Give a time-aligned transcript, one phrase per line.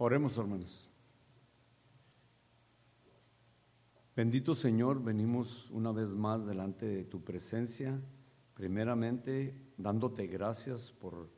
[0.00, 0.88] Oremos, hermanos.
[4.14, 8.00] Bendito Señor, venimos una vez más delante de tu presencia,
[8.54, 11.28] primeramente dándote gracias por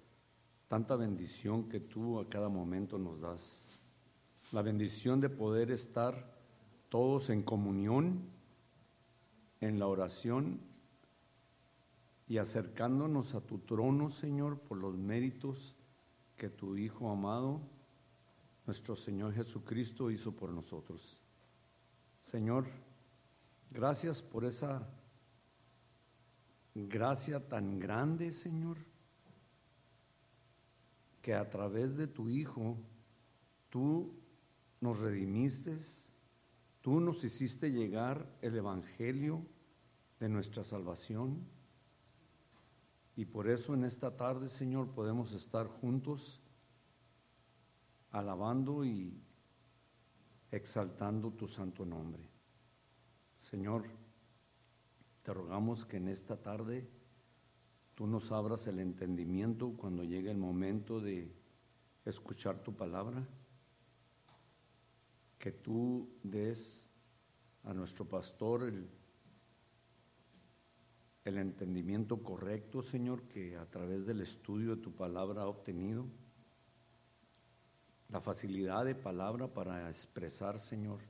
[0.69, 3.67] tanta bendición que tú a cada momento nos das.
[4.53, 6.39] La bendición de poder estar
[6.91, 8.29] todos en comunión,
[9.63, 10.61] en la oración
[12.29, 15.77] y acercándonos a tu trono, Señor, por los méritos
[16.37, 17.63] que tu Hijo amado,
[18.71, 21.21] nuestro Señor Jesucristo, hizo por nosotros.
[22.21, 22.69] Señor,
[23.69, 24.89] gracias por esa
[26.73, 28.77] gracia tan grande, Señor,
[31.21, 32.77] que a través de tu Hijo
[33.71, 34.15] tú
[34.81, 35.77] nos redimiste,
[36.81, 39.45] tú nos hiciste llegar el Evangelio
[40.21, 41.45] de nuestra salvación.
[43.17, 46.41] Y por eso en esta tarde, Señor, podemos estar juntos
[48.11, 49.23] alabando y
[50.51, 52.29] exaltando tu santo nombre.
[53.39, 53.85] Señor,
[55.23, 56.89] te rogamos que en esta tarde
[57.95, 61.33] tú nos abras el entendimiento cuando llegue el momento de
[62.05, 63.27] escuchar tu palabra,
[65.39, 66.91] que tú des
[67.65, 68.89] a nuestro pastor el,
[71.25, 76.07] el entendimiento correcto, Señor, que a través del estudio de tu palabra ha obtenido
[78.11, 81.01] la facilidad de palabra para expresar, Señor,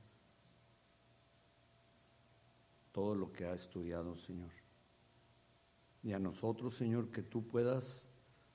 [2.91, 4.51] todo lo que ha estudiado, Señor.
[6.03, 8.07] Y a nosotros, Señor, que tú puedas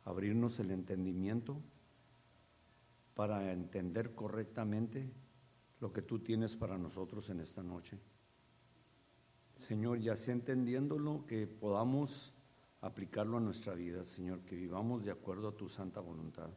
[0.04, 1.60] abrirnos el entendimiento
[3.14, 5.10] para entender correctamente
[5.80, 7.98] lo que tú tienes para nosotros en esta noche.
[9.56, 12.34] Señor, ya sea entendiéndolo, que podamos
[12.80, 16.50] aplicarlo a nuestra vida, Señor, que vivamos de acuerdo a tu santa voluntad.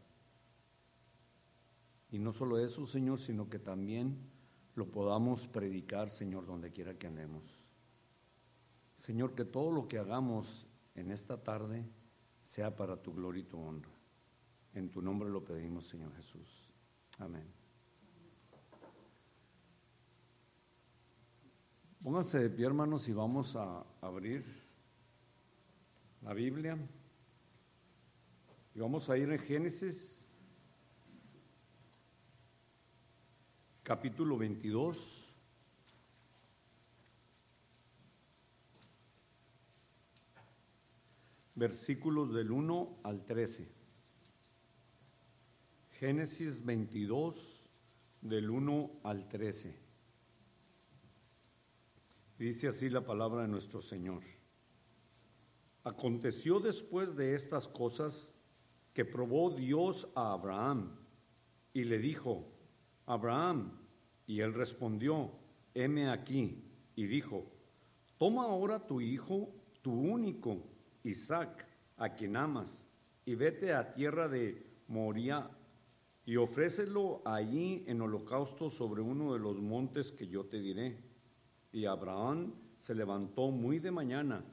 [2.12, 4.18] Y no solo eso, Señor, sino que también
[4.76, 7.44] lo podamos predicar, Señor, donde quiera que andemos.
[8.96, 11.86] Señor, que todo lo que hagamos en esta tarde
[12.44, 13.92] sea para tu gloria y tu honra.
[14.74, 16.72] En tu nombre lo pedimos, Señor Jesús.
[17.20, 17.46] Amén.
[22.02, 24.46] Pónganse de pie, hermanos, y vamos a abrir
[26.22, 26.78] la Biblia.
[28.74, 30.19] Y vamos a ir en Génesis
[33.90, 35.34] capítulo 22.
[41.56, 43.68] Versículos del 1 al 13.
[45.94, 47.68] Génesis 22,
[48.22, 49.76] del 1 al 13.
[52.38, 54.22] Dice así la palabra de nuestro Señor.
[55.84, 58.36] Aconteció después de estas cosas
[58.94, 60.96] que probó Dios a Abraham
[61.74, 62.59] y le dijo,
[63.10, 63.72] Abraham,
[64.28, 65.32] y él respondió,
[65.74, 66.64] heme aquí,
[66.96, 67.44] y dijo,
[68.20, 69.50] toma ahora tu hijo,
[69.82, 70.60] tu único,
[71.04, 71.66] Isaac,
[71.98, 72.88] a quien amas,
[73.26, 75.50] y vete a tierra de Moria,
[76.24, 81.04] y ofrécelo allí en holocausto sobre uno de los montes que yo te diré.
[81.72, 84.46] Y Abraham se levantó muy de mañana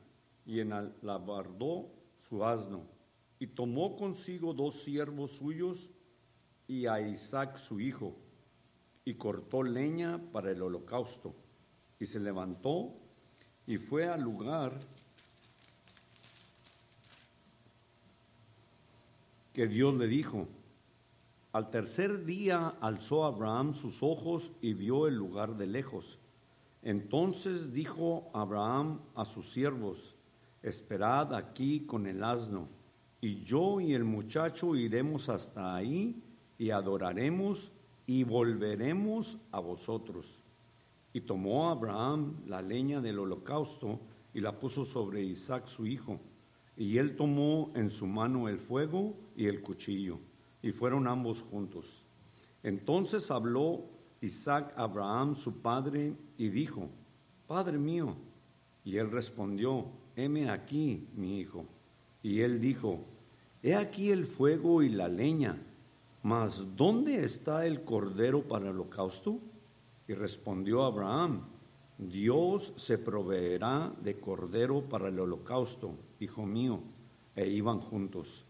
[0.46, 2.86] y enalabardó su asno,
[3.38, 5.90] y tomó consigo dos siervos suyos
[6.66, 8.16] y a Isaac su hijo
[9.06, 11.32] y cortó leña para el holocausto.
[11.98, 12.92] Y se levantó
[13.66, 14.80] y fue al lugar
[19.54, 20.48] que Dios le dijo.
[21.52, 26.18] Al tercer día alzó Abraham sus ojos y vio el lugar de lejos.
[26.82, 30.16] Entonces dijo Abraham a sus siervos,
[30.62, 32.68] esperad aquí con el asno,
[33.20, 36.22] y yo y el muchacho iremos hasta ahí
[36.58, 37.72] y adoraremos
[38.06, 40.42] y volveremos a vosotros.
[41.12, 44.00] Y tomó Abraham la leña del holocausto
[44.32, 46.20] y la puso sobre Isaac su hijo.
[46.76, 50.18] Y él tomó en su mano el fuego y el cuchillo,
[50.62, 52.04] y fueron ambos juntos.
[52.62, 53.84] Entonces habló
[54.20, 56.90] Isaac a Abraham su padre y dijo,
[57.46, 58.16] Padre mío.
[58.84, 59.86] Y él respondió,
[60.16, 61.64] heme aquí, mi hijo.
[62.22, 63.04] Y él dijo,
[63.62, 65.60] He aquí el fuego y la leña
[66.26, 69.38] mas ¿dónde está el cordero para el holocausto?
[70.08, 71.42] Y respondió Abraham,
[71.98, 76.80] Dios se proveerá de cordero para el holocausto, hijo mío.
[77.36, 78.44] E iban juntos.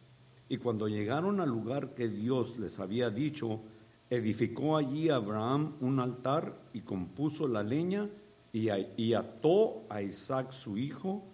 [0.49, 3.61] Y cuando llegaron al lugar que Dios les había dicho,
[4.09, 8.09] edificó allí Abraham un altar y compuso la leña
[8.55, 11.25] y, ató a Isaac su hijo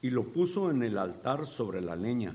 [0.00, 2.34] y lo puso en el altar sobre la leña.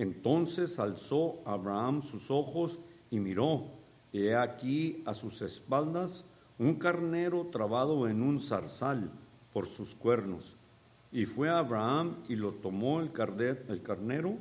[0.00, 2.80] Entonces alzó Abraham sus ojos
[3.10, 3.66] y miró,
[4.12, 6.24] y he aquí a sus espaldas
[6.58, 9.10] un carnero trabado en un zarzal
[9.52, 10.56] por sus cuernos.
[11.12, 14.38] Y fue Abraham y lo tomó el, carnero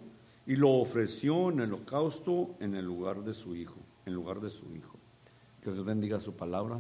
[0.48, 4.50] y lo ofreció en el holocausto en el lugar de su hijo, en lugar de
[4.50, 4.98] su hijo.
[5.62, 6.80] Que Dios bendiga su palabra.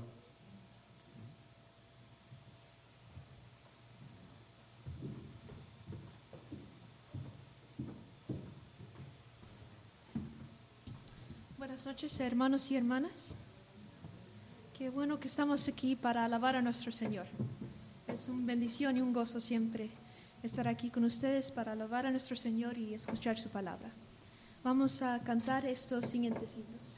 [11.80, 13.36] Buenas noches, hermanos y hermanas.
[14.78, 17.26] Qué bueno que estamos aquí para alabar a nuestro Señor.
[18.06, 19.90] Es una bendición y un gozo siempre
[20.44, 23.92] estar aquí con ustedes para alabar a nuestro Señor y escuchar su palabra.
[24.62, 26.88] Vamos a cantar estos siguientes himnos.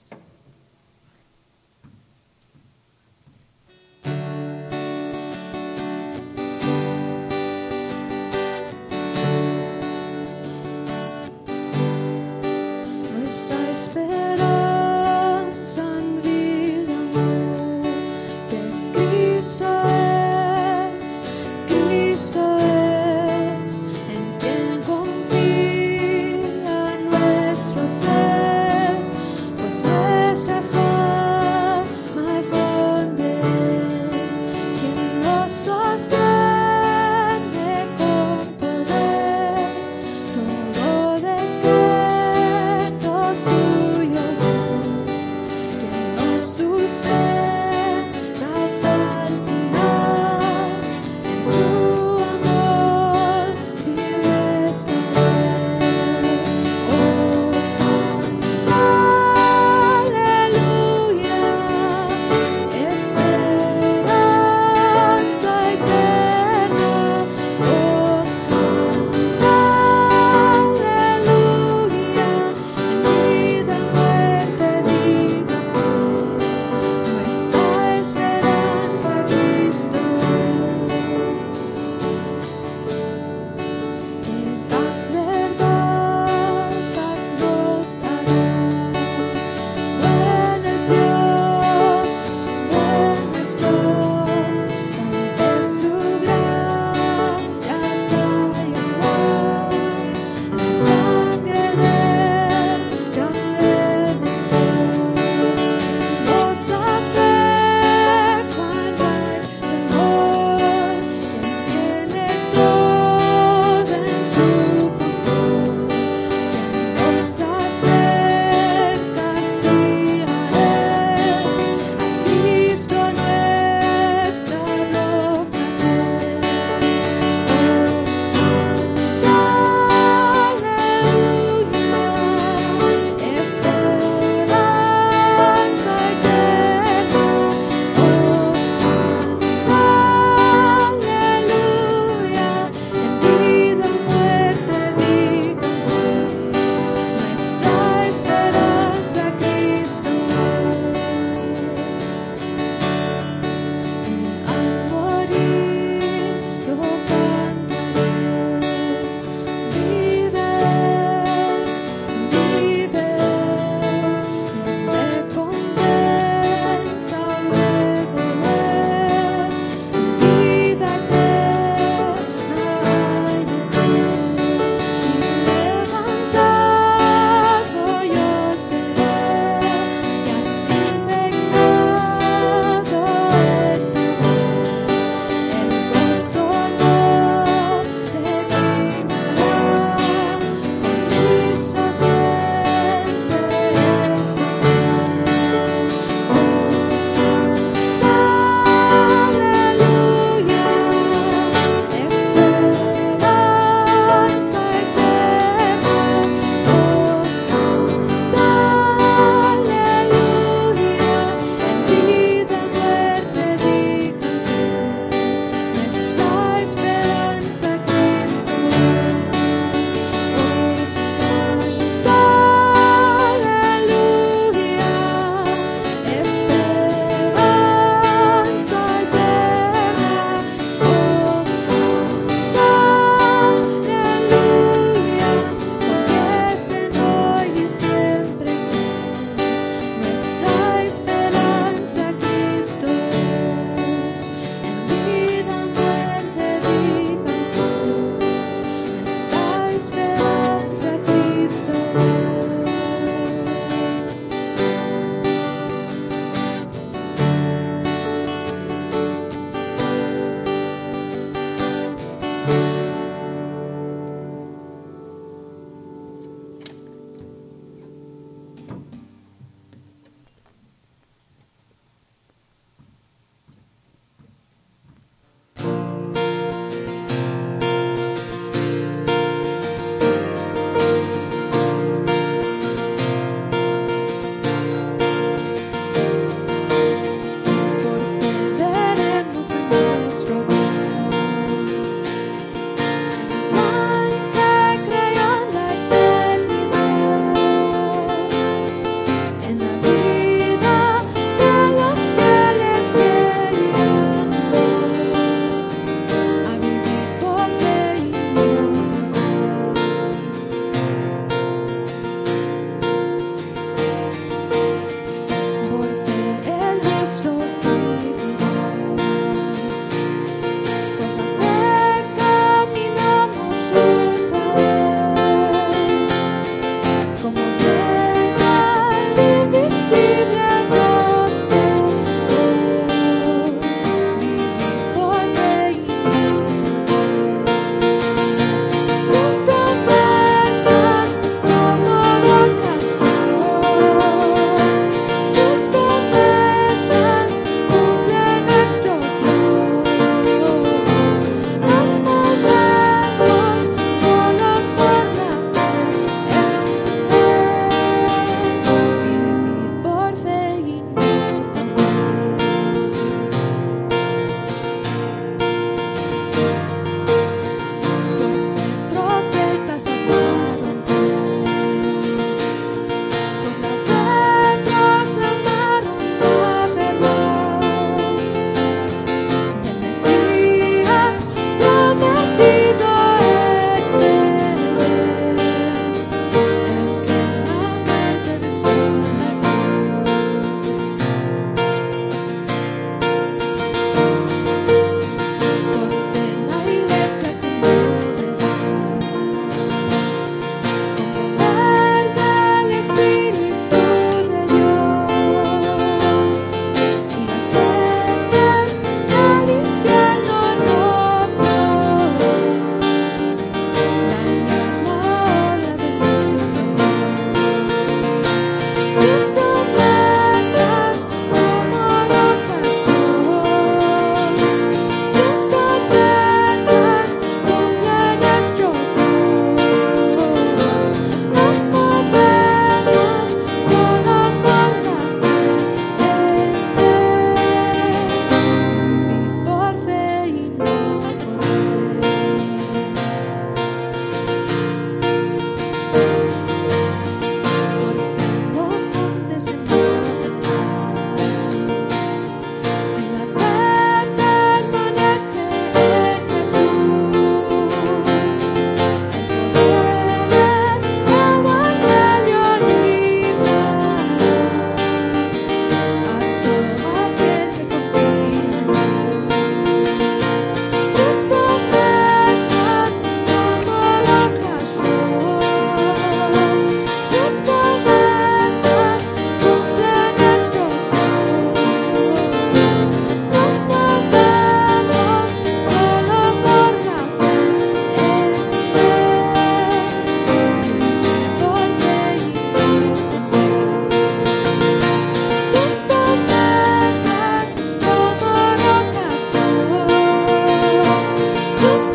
[501.61, 501.90] just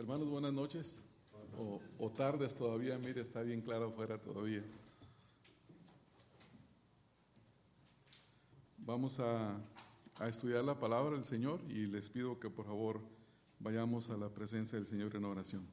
[0.00, 1.02] Hermanos, buenas noches.
[1.98, 4.64] O, tardes todavía, mire, está bien claro afuera todavía.
[8.78, 9.60] Vamos a,
[10.18, 13.02] a estudiar la palabra del Señor y les pido que por favor
[13.58, 15.66] vayamos a la presencia del Señor en oración.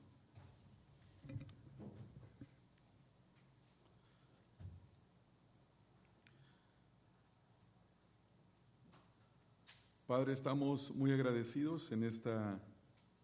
[10.06, 12.60] Padre, estamos muy agradecidos en esta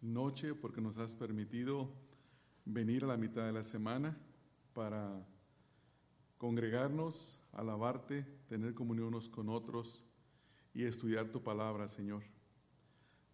[0.04, 1.90] noche porque nos has permitido
[2.64, 4.16] venir a la mitad de la semana
[4.74, 5.26] para
[6.36, 10.04] congregarnos, alabarte, tener comunión unos con otros
[10.74, 12.22] y estudiar tu palabra, Señor.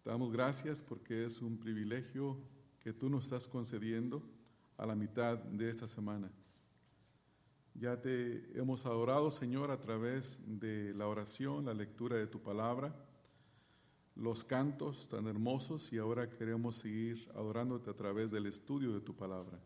[0.03, 2.37] Te damos gracias porque es un privilegio
[2.79, 4.23] que tú nos estás concediendo
[4.77, 6.31] a la mitad de esta semana.
[7.73, 12.95] Ya te hemos adorado, Señor, a través de la oración, la lectura de tu palabra
[14.15, 19.15] los cantos tan hermosos y ahora queremos seguir adorándote a través del estudio de tu
[19.15, 19.59] palabra.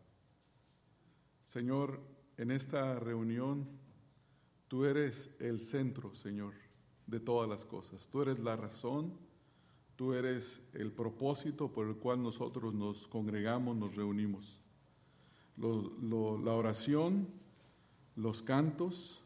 [1.44, 2.00] Señor,
[2.36, 3.66] en esta reunión
[4.68, 6.54] tú eres el centro, Señor,
[7.06, 8.08] de todas las cosas.
[8.08, 9.12] Tú eres la razón,
[9.96, 14.60] tú eres el propósito por el cual nosotros nos congregamos, nos reunimos.
[15.56, 17.28] la oración,
[18.14, 19.22] los cantos,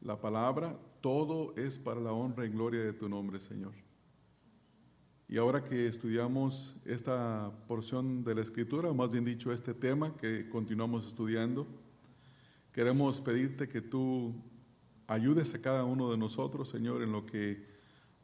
[0.00, 3.85] la palabra, todo es para la honra y gloria de tu nombre, Señor.
[5.28, 10.16] Y ahora que estudiamos esta porción de la Escritura, o más bien dicho, este tema
[10.16, 11.66] que continuamos estudiando,
[12.72, 14.32] queremos pedirte que tú
[15.08, 17.66] ayudes a cada uno de nosotros, Señor, en lo que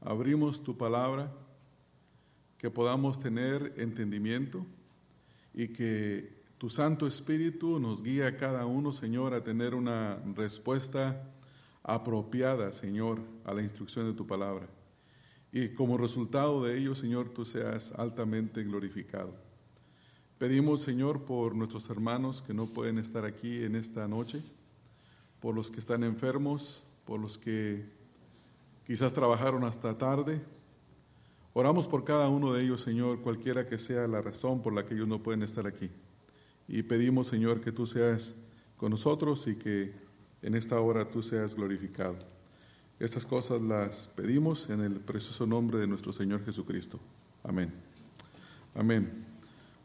[0.01, 1.33] abrimos tu palabra,
[2.57, 4.65] que podamos tener entendimiento
[5.53, 11.29] y que tu Santo Espíritu nos guíe a cada uno, Señor, a tener una respuesta
[11.83, 14.69] apropiada, Señor, a la instrucción de tu palabra
[15.53, 19.35] y como resultado de ello, Señor, tú seas altamente glorificado.
[20.38, 24.43] Pedimos, Señor, por nuestros hermanos que no pueden estar aquí en esta noche,
[25.41, 27.85] por los que están enfermos, por los que
[28.87, 30.41] quizás trabajaron hasta tarde.
[31.53, 34.95] Oramos por cada uno de ellos, Señor, cualquiera que sea la razón por la que
[34.95, 35.91] ellos no pueden estar aquí.
[36.67, 38.35] Y pedimos, Señor, que tú seas
[38.79, 39.93] con nosotros y que
[40.41, 42.32] en esta hora tú seas glorificado.
[43.03, 47.01] Estas cosas las pedimos en el precioso nombre de nuestro Señor Jesucristo.
[47.43, 47.73] Amén.
[48.77, 49.25] Amén.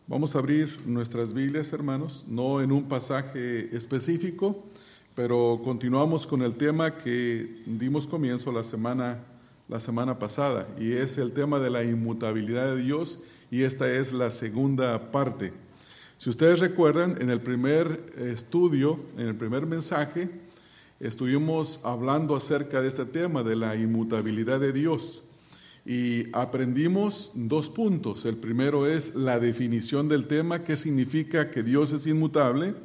[0.05, 4.63] Vamos a abrir nuestras Biblias, hermanos, no en un pasaje específico,
[5.15, 9.23] pero continuamos con el tema que dimos comienzo la semana,
[9.67, 13.17] la semana pasada, y es el tema de la inmutabilidad de Dios,
[13.49, 15.53] y esta es la segunda parte.
[16.19, 20.45] Si ustedes recuerdan, en el primer estudio, en el primer mensaje,
[20.99, 25.23] estuvimos hablando acerca de este tema, de la inmutabilidad de Dios.
[25.85, 28.25] Y aprendimos dos puntos.
[28.25, 32.75] El primero es la definición del tema, qué significa que Dios es inmutable.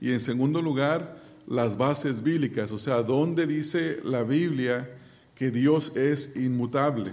[0.00, 4.90] Y en segundo lugar, las bases bíblicas, o sea, dónde dice la Biblia
[5.34, 7.12] que Dios es inmutable.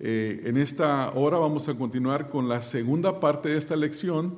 [0.00, 4.36] Eh, en esta hora vamos a continuar con la segunda parte de esta lección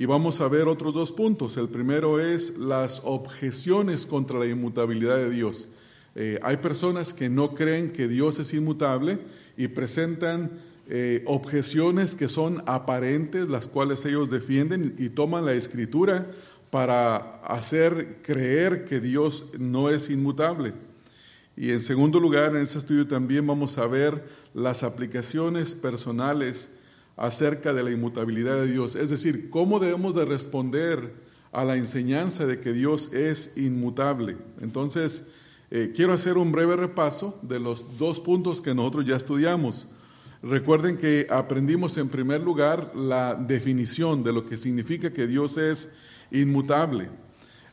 [0.00, 1.58] y vamos a ver otros dos puntos.
[1.58, 5.68] El primero es las objeciones contra la inmutabilidad de Dios.
[6.14, 9.18] Eh, hay personas que no creen que Dios es inmutable
[9.58, 10.52] y presentan
[10.88, 16.30] eh, objeciones que son aparentes, las cuales ellos defienden y toman la escritura
[16.70, 20.72] para hacer creer que Dios no es inmutable.
[21.58, 26.70] Y en segundo lugar, en este estudio también vamos a ver las aplicaciones personales
[27.20, 31.12] acerca de la inmutabilidad de Dios, es decir, cómo debemos de responder
[31.52, 34.38] a la enseñanza de que Dios es inmutable.
[34.62, 35.28] Entonces,
[35.70, 39.86] eh, quiero hacer un breve repaso de los dos puntos que nosotros ya estudiamos.
[40.42, 45.92] Recuerden que aprendimos en primer lugar la definición de lo que significa que Dios es
[46.30, 47.10] inmutable.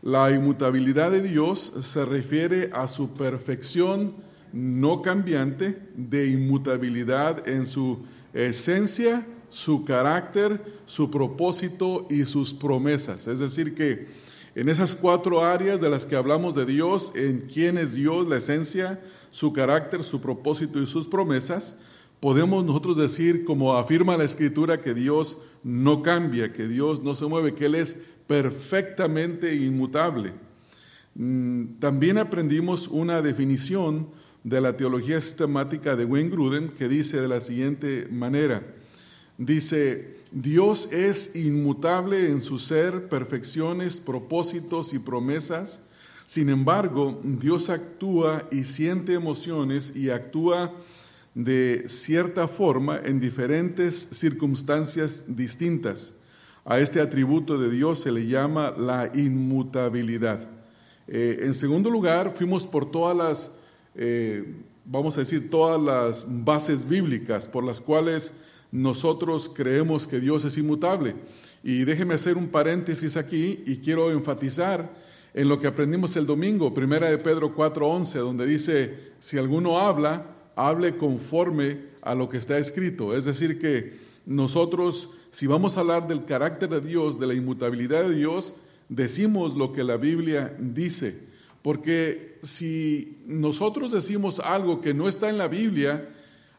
[0.01, 4.15] La inmutabilidad de Dios se refiere a su perfección
[4.51, 13.27] no cambiante de inmutabilidad en su esencia su carácter, su propósito y sus promesas.
[13.27, 14.07] Es decir, que
[14.55, 18.37] en esas cuatro áreas de las que hablamos de Dios, en quién es Dios, la
[18.37, 21.75] esencia, su carácter, su propósito y sus promesas,
[22.19, 27.25] podemos nosotros decir, como afirma la Escritura, que Dios no cambia, que Dios no se
[27.25, 30.33] mueve, que Él es perfectamente inmutable.
[31.15, 34.09] Mm, también aprendimos una definición
[34.43, 38.63] de la teología sistemática de Wayne Gruden que dice de la siguiente manera,
[39.37, 45.79] Dice, Dios es inmutable en su ser, perfecciones, propósitos y promesas.
[46.25, 50.73] Sin embargo, Dios actúa y siente emociones y actúa
[51.35, 56.13] de cierta forma en diferentes circunstancias distintas.
[56.65, 60.49] A este atributo de Dios se le llama la inmutabilidad.
[61.07, 63.55] Eh, en segundo lugar, fuimos por todas las,
[63.95, 68.33] eh, vamos a decir, todas las bases bíblicas por las cuales
[68.71, 71.15] nosotros creemos que Dios es inmutable.
[71.63, 74.93] Y déjeme hacer un paréntesis aquí y quiero enfatizar
[75.33, 80.25] en lo que aprendimos el domingo, primera de Pedro 4:11, donde dice, si alguno habla,
[80.55, 83.15] hable conforme a lo que está escrito.
[83.15, 88.07] Es decir, que nosotros, si vamos a hablar del carácter de Dios, de la inmutabilidad
[88.07, 88.53] de Dios,
[88.89, 91.19] decimos lo que la Biblia dice.
[91.61, 96.09] Porque si nosotros decimos algo que no está en la Biblia,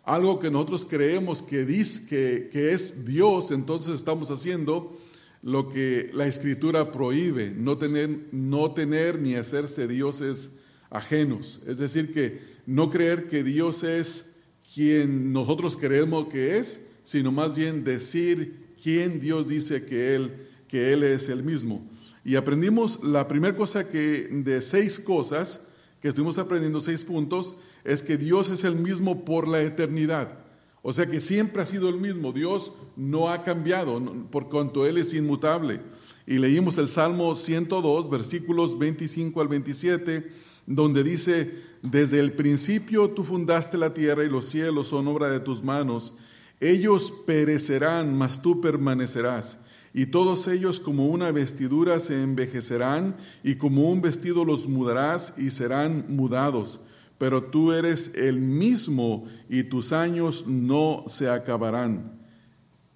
[0.08, 4.98] algo que nosotros creemos que, dice, que, es Dios, entonces estamos haciendo
[5.42, 10.52] lo que la escritura prohíbe, no tener, no tener ni hacerse dioses
[10.88, 11.60] ajenos.
[11.66, 14.32] Es decir, que no creer que Dios es
[14.74, 20.90] quien nosotros creemos que es, sino más bien decir quién Dios dice que Él, que
[20.94, 21.86] él es el mismo.
[22.24, 25.60] Y aprendimos la primera cosa que de seis cosas
[26.00, 27.56] que estuvimos aprendiendo, seis puntos,
[27.88, 30.40] es que Dios es el mismo por la eternidad.
[30.82, 32.34] O sea que siempre ha sido el mismo.
[32.34, 33.98] Dios no ha cambiado
[34.30, 35.80] por cuanto Él es inmutable.
[36.26, 40.30] Y leímos el Salmo 102, versículos 25 al 27,
[40.66, 45.40] donde dice, desde el principio tú fundaste la tierra y los cielos son obra de
[45.40, 46.12] tus manos.
[46.60, 49.60] Ellos perecerán, mas tú permanecerás.
[49.94, 55.50] Y todos ellos como una vestidura se envejecerán, y como un vestido los mudarás y
[55.50, 56.80] serán mudados.
[57.18, 62.18] Pero tú eres el mismo y tus años no se acabarán.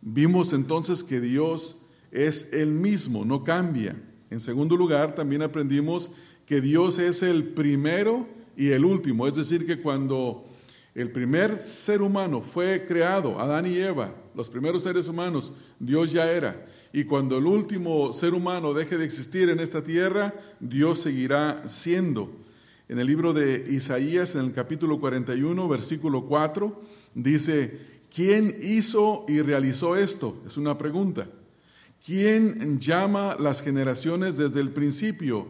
[0.00, 1.76] Vimos entonces que Dios
[2.10, 4.00] es el mismo, no cambia.
[4.30, 6.10] En segundo lugar, también aprendimos
[6.46, 9.26] que Dios es el primero y el último.
[9.26, 10.46] Es decir, que cuando
[10.94, 16.30] el primer ser humano fue creado, Adán y Eva, los primeros seres humanos, Dios ya
[16.30, 16.66] era.
[16.92, 22.30] Y cuando el último ser humano deje de existir en esta tierra, Dios seguirá siendo.
[22.88, 26.82] En el libro de Isaías, en el capítulo 41, versículo 4,
[27.14, 27.78] dice,
[28.14, 30.42] ¿quién hizo y realizó esto?
[30.46, 31.28] Es una pregunta.
[32.04, 35.46] ¿Quién llama las generaciones desde el principio?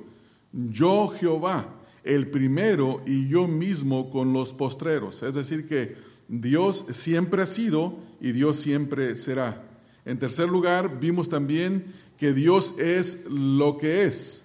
[0.52, 5.22] Yo Jehová, el primero y yo mismo con los postreros.
[5.22, 5.96] Es decir, que
[6.28, 9.64] Dios siempre ha sido y Dios siempre será.
[10.04, 11.86] En tercer lugar, vimos también
[12.18, 14.44] que Dios es lo que es.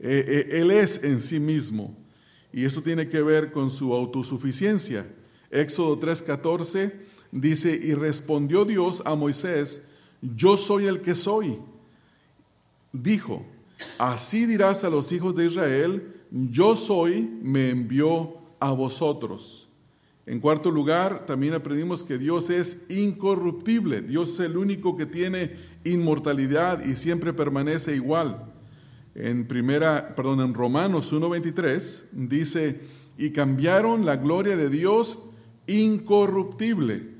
[0.00, 1.96] Eh, eh, él es en sí mismo.
[2.52, 5.06] Y eso tiene que ver con su autosuficiencia.
[5.50, 6.92] Éxodo 3:14
[7.30, 9.86] dice, y respondió Dios a Moisés,
[10.20, 11.58] yo soy el que soy.
[12.92, 13.44] Dijo,
[13.98, 19.68] así dirás a los hijos de Israel, yo soy, me envió a vosotros.
[20.24, 24.02] En cuarto lugar, también aprendimos que Dios es incorruptible.
[24.02, 28.51] Dios es el único que tiene inmortalidad y siempre permanece igual.
[29.14, 32.80] En primera, perdón, en Romanos 1:23 dice,
[33.18, 35.18] "Y cambiaron la gloria de Dios
[35.66, 37.12] incorruptible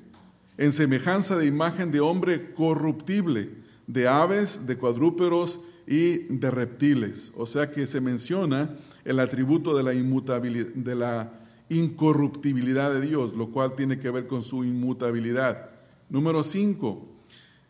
[0.59, 3.51] en semejanza de imagen de hombre corruptible,
[3.87, 7.33] de aves, de cuadrúperos y de reptiles.
[7.37, 11.33] O sea que se menciona el atributo de la inmutabilidad, de la
[11.69, 15.71] incorruptibilidad de Dios, lo cual tiene que ver con su inmutabilidad.
[16.11, 17.09] Número cinco,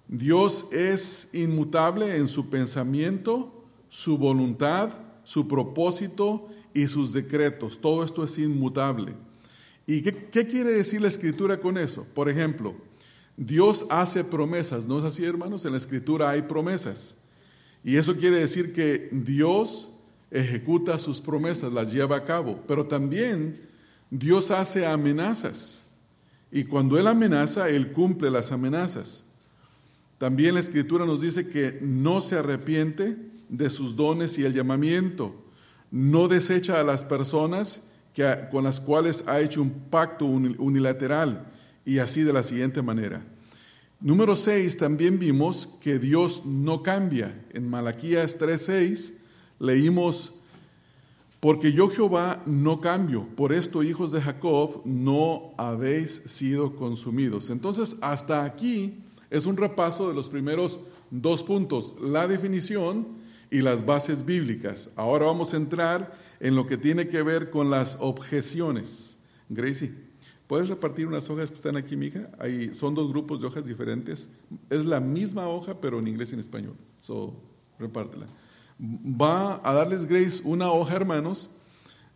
[0.09, 3.62] Dios es inmutable en su pensamiento,
[3.93, 4.89] su voluntad,
[5.23, 7.79] su propósito y sus decretos.
[7.79, 9.13] Todo esto es inmutable.
[9.87, 12.07] ¿Y qué, quiere decir la escritura con eso?
[12.15, 12.75] Por ejemplo,
[13.37, 15.67] Dios hace promesas, ¿no es así hermanos?
[15.67, 17.17] En la escritura hay promesas.
[17.85, 19.91] Y eso quiere decir que Dios
[20.31, 23.61] ejecuta sus promesas, las lleva a cabo, pero también
[24.11, 25.85] Dios hace amenazas.
[26.51, 29.27] Y cuando Él amenaza, Él cumple las amenazas.
[30.17, 35.35] También la escritura nos dice que no se arrepiente de sus dones y el llamamiento,
[35.91, 37.83] no desecha a las personas
[38.51, 41.47] con las cuales ha hecho un pacto unilateral
[41.85, 43.25] y así de la siguiente manera.
[44.01, 47.41] Número 6, también vimos que Dios no cambia.
[47.53, 49.15] En Malaquías 3:6
[49.59, 50.35] leímos,
[51.39, 57.49] porque yo Jehová no cambio, por esto hijos de Jacob no habéis sido consumidos.
[57.49, 58.99] Entonces, hasta aquí
[59.31, 63.22] es un repaso de los primeros dos puntos, la definición
[63.53, 64.89] y las bases bíblicas.
[64.97, 69.19] Ahora vamos a entrar en lo que tiene que ver con las objeciones.
[69.51, 69.93] Gracie,
[70.47, 72.31] ¿puedes repartir unas hojas que están aquí, mija?
[72.39, 74.31] Ahí son dos grupos de hojas diferentes.
[74.71, 76.77] Es la misma hoja, pero en inglés y en español.
[76.99, 77.37] So,
[77.79, 78.25] repártela.
[78.81, 81.51] Va a darles Grace una hoja, hermanos,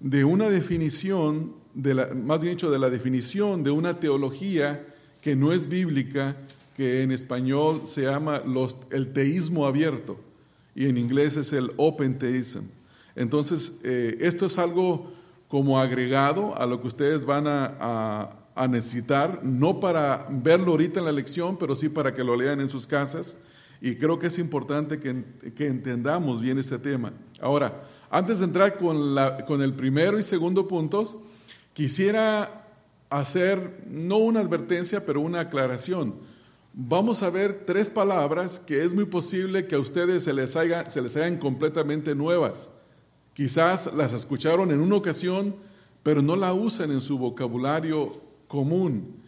[0.00, 4.86] de una definición, de la, más bien dicho, de la definición de una teología
[5.20, 6.34] que no es bíblica,
[6.74, 8.42] que en español se llama
[8.90, 10.18] el teísmo abierto
[10.76, 12.64] y en inglés es el open theism.
[13.16, 15.10] Entonces, eh, esto es algo
[15.48, 21.12] como agregado a lo que ustedes van a, necesitar, no para verlo ahorita en la
[21.12, 23.36] lección, pero sí para que lo lean en sus casas.
[23.80, 27.12] Y creo que es importante que, entendamos bien este tema.
[27.40, 31.16] Ahora, antes de entrar con, la, con el primero y segundo puntos,
[31.72, 32.66] quisiera
[33.10, 36.14] hacer no una advertencia, pero una aclaración.
[36.78, 41.00] Vamos a ver tres palabras que es muy posible que a ustedes se les, se
[41.00, 42.70] les hagan completamente nuevas.
[43.32, 45.56] Quizás las escucharon en una ocasión,
[46.02, 49.22] pero no la usan en su vocabulario común.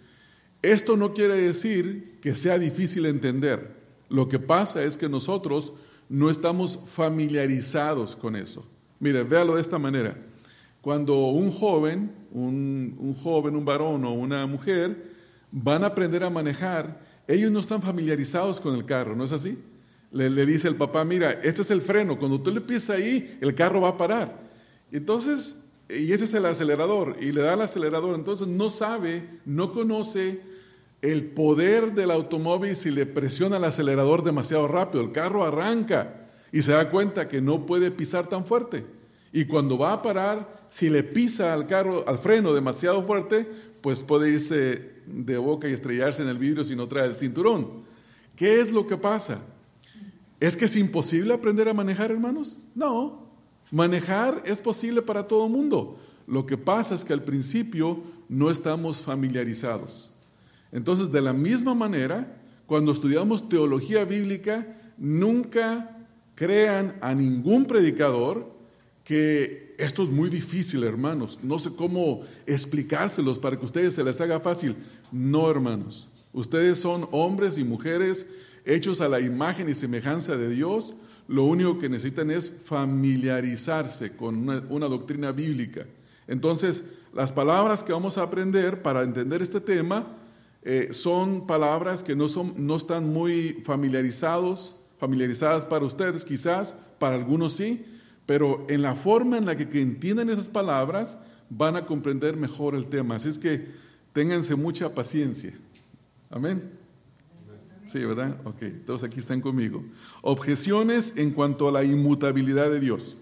[0.60, 3.78] Esto no quiere decir que sea difícil entender.
[4.10, 5.72] Lo que pasa es que nosotros
[6.10, 8.66] no estamos familiarizados con eso.
[9.00, 10.18] Mire, véalo de esta manera.
[10.82, 15.16] Cuando un joven, un, un joven, un varón o una mujer
[15.50, 19.58] van a aprender a manejar, ellos no están familiarizados con el carro, ¿no es así?
[20.10, 23.54] Le, dice el papá, mira, este es el freno, cuando tú le piensas ahí, el
[23.54, 24.40] carro va a parar.
[24.90, 29.72] Entonces, y ese es el acelerador, y le da el acelerador, entonces no sabe, no
[29.74, 30.40] conoce
[31.02, 35.04] el poder del automóvil si le presiona el acelerador demasiado rápido.
[35.04, 38.84] El carro arranca y se da cuenta que no puede pisar tan fuerte.
[39.32, 43.48] Y cuando va a parar, si le pisa al carro, al freno demasiado fuerte,
[43.80, 47.84] pues puede irse de boca y estrellarse en el vidrio si no trae el cinturón.
[48.36, 49.40] ¿Qué es lo que pasa?
[50.40, 52.58] ¿Es que es imposible aprender a manejar, hermanos?
[52.74, 53.26] No.
[53.70, 55.98] Manejar es posible para todo el mundo.
[56.26, 60.12] Lo que pasa es que al principio no estamos familiarizados.
[60.70, 65.96] Entonces, de la misma manera, cuando estudiamos teología bíblica, nunca
[66.34, 68.52] crean a ningún predicador
[69.04, 71.38] que esto es muy difícil, hermanos.
[71.42, 74.74] No sé cómo explicárselos para que ustedes se les haga fácil.
[75.12, 76.08] No, hermanos.
[76.32, 78.26] Ustedes son hombres y mujeres
[78.64, 80.94] hechos a la imagen y semejanza de Dios.
[81.28, 85.86] Lo único que necesitan es familiarizarse con una, doctrina bíblica.
[86.26, 86.82] Entonces,
[87.14, 90.16] las palabras que vamos a aprender para entender este tema
[90.62, 97.14] eh, son palabras que no, son, no están muy familiarizados, familiarizadas para ustedes, quizás, para
[97.14, 97.84] algunos sí,
[98.28, 101.16] pero en la forma en la que, que entienden esas palabras
[101.48, 103.14] van a comprender mejor el tema.
[103.14, 103.68] Así es que
[104.12, 105.54] ténganse mucha paciencia.
[106.28, 106.70] Amén.
[107.86, 108.36] Sí, ¿verdad?
[108.44, 109.82] Ok, todos aquí están conmigo.
[110.20, 113.16] Objeciones en cuanto a la inmutabilidad de Dios.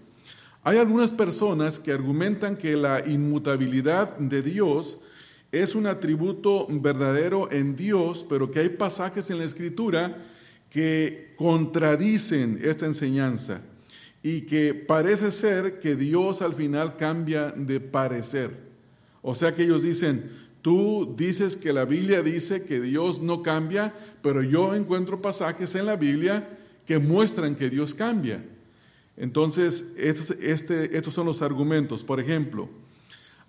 [0.61, 4.97] Hay algunas personas que argumentan que la inmutabilidad de Dios
[5.53, 10.17] es un atributo verdadero en Dios, pero que hay pasajes en la Escritura
[10.69, 13.61] que contradicen esta enseñanza
[14.29, 18.51] y que parece ser que Dios al final cambia de parecer.
[19.21, 20.29] O sea que ellos dicen,
[20.61, 25.85] tú dices que la Biblia dice que Dios no cambia, pero yo encuentro pasajes en
[25.85, 28.43] la Biblia que muestran que Dios cambia.
[29.15, 32.03] Entonces, este, estos son los argumentos.
[32.03, 32.67] Por ejemplo,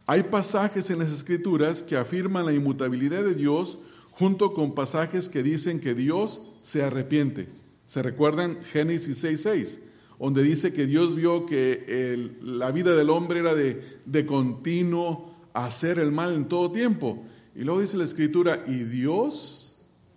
[0.06, 3.80] hay pasajes en las escrituras que afirman la inmutabilidad de Dios
[4.12, 7.48] junto con pasajes que dicen que Dios se arrepiente.
[7.84, 9.87] ¿Se recuerdan Génesis 6.6?
[10.18, 15.98] Donde dice que Dios vio que la vida del hombre era de, de continuo hacer
[15.98, 17.24] el mal en todo tiempo.
[17.54, 19.76] Y luego dice la escritura, y Dios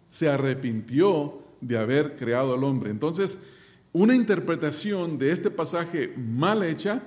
[0.09, 2.89] se arrepintió de haber creado al hombre.
[2.89, 3.39] Entonces,
[3.93, 7.01] una interpretación de este pasaje mal hecha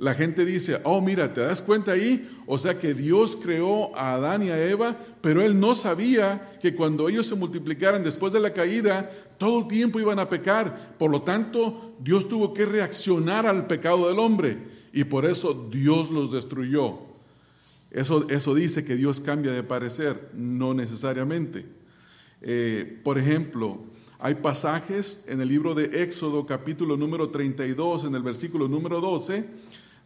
[0.00, 2.26] la gente dice, oh mira, ¿te das cuenta ahí?
[2.46, 6.74] O sea que Dios creó a Adán y a Eva, pero él no sabía que
[6.74, 10.96] cuando ellos se multiplicaran después de la caída, todo el tiempo iban a pecar.
[10.98, 14.56] Por lo tanto, Dios tuvo que reaccionar al pecado del hombre
[14.90, 17.00] y por eso Dios los destruyó.
[17.90, 21.66] Eso, eso dice que Dios cambia de parecer, no necesariamente.
[22.40, 23.82] Eh, por ejemplo,
[24.22, 29.46] hay pasajes en el libro de Éxodo capítulo número 32, en el versículo número 12,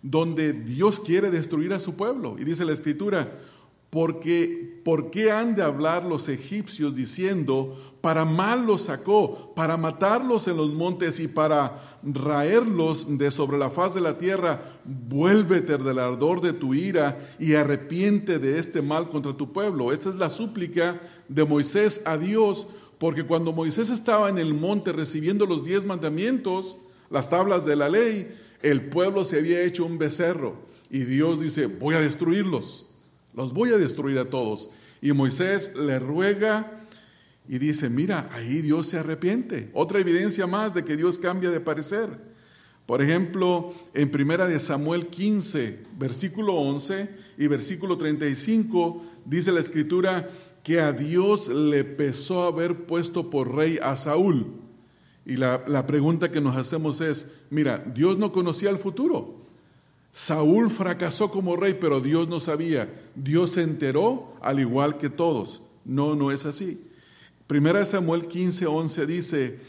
[0.04, 2.36] donde Dios quiere destruir a su pueblo.
[2.38, 3.40] Y dice la escritura,
[3.88, 10.46] porque ¿por qué han de hablar los egipcios diciendo, para mal los sacó, para matarlos
[10.46, 14.78] en los montes y para raerlos de sobre la faz de la tierra?
[14.84, 19.90] Vuélvete del ardor de tu ira y arrepiente de este mal contra tu pueblo.
[19.90, 22.66] Esta es la súplica de Moisés a Dios,
[22.98, 26.76] porque cuando Moisés estaba en el monte recibiendo los diez mandamientos,
[27.08, 28.28] las tablas de la ley,
[28.64, 30.56] el pueblo se había hecho un becerro
[30.88, 32.88] y Dios dice, voy a destruirlos,
[33.34, 34.70] los voy a destruir a todos.
[35.02, 36.86] Y Moisés le ruega
[37.46, 39.68] y dice, mira, ahí Dios se arrepiente.
[39.74, 42.08] Otra evidencia más de que Dios cambia de parecer.
[42.86, 50.30] Por ejemplo, en primera de Samuel 15, versículo 11 y versículo 35, dice la escritura
[50.62, 54.63] que a Dios le pesó haber puesto por rey a Saúl.
[55.26, 59.36] Y la, la pregunta que nos hacemos es, Mira, Dios no conocía el futuro.
[60.10, 62.92] Saúl fracasó como rey, pero Dios no sabía.
[63.14, 65.62] Dios se enteró al igual que todos.
[65.84, 66.84] No, no es así.
[67.46, 69.60] Primera Samuel 15, 11 dice,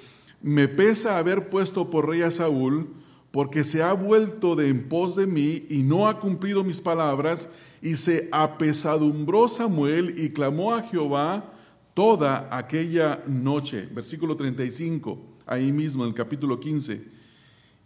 [0.42, 2.88] me pesa haber puesto por rey a Saúl,
[3.30, 7.50] porque se ha vuelto de en pos de mí y no ha cumplido mis palabras,
[7.84, 11.54] y se apesadumbró Samuel y clamó a Jehová
[11.94, 13.88] toda aquella noche.
[13.92, 17.04] Versículo 35, ahí mismo en el capítulo 15.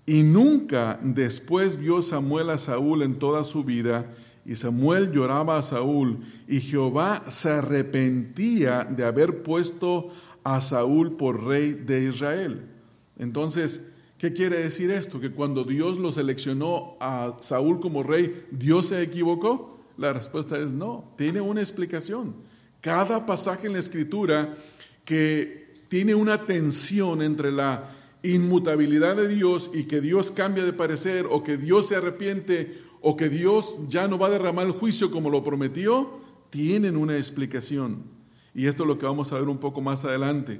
[0.05, 4.13] Y nunca después vio Samuel a Saúl en toda su vida,
[4.45, 10.09] y Samuel lloraba a Saúl, y Jehová se arrepentía de haber puesto
[10.43, 12.65] a Saúl por rey de Israel.
[13.17, 13.89] Entonces,
[14.19, 15.21] ¿Qué quiere decir esto?
[15.21, 19.79] Que cuando Dios lo seleccionó a Saúl como rey, ¿Dios se equivocó?
[19.97, 22.35] La respuesta es no, tiene una explicación.
[22.81, 24.57] Cada pasaje en la escritura
[25.05, 31.25] que tiene una tensión entre la inmutabilidad de Dios y que Dios cambia de parecer
[31.29, 35.09] o que Dios se arrepiente o que Dios ya no va a derramar el juicio
[35.09, 36.19] como lo prometió,
[36.49, 38.03] tienen una explicación.
[38.53, 40.59] Y esto es lo que vamos a ver un poco más adelante.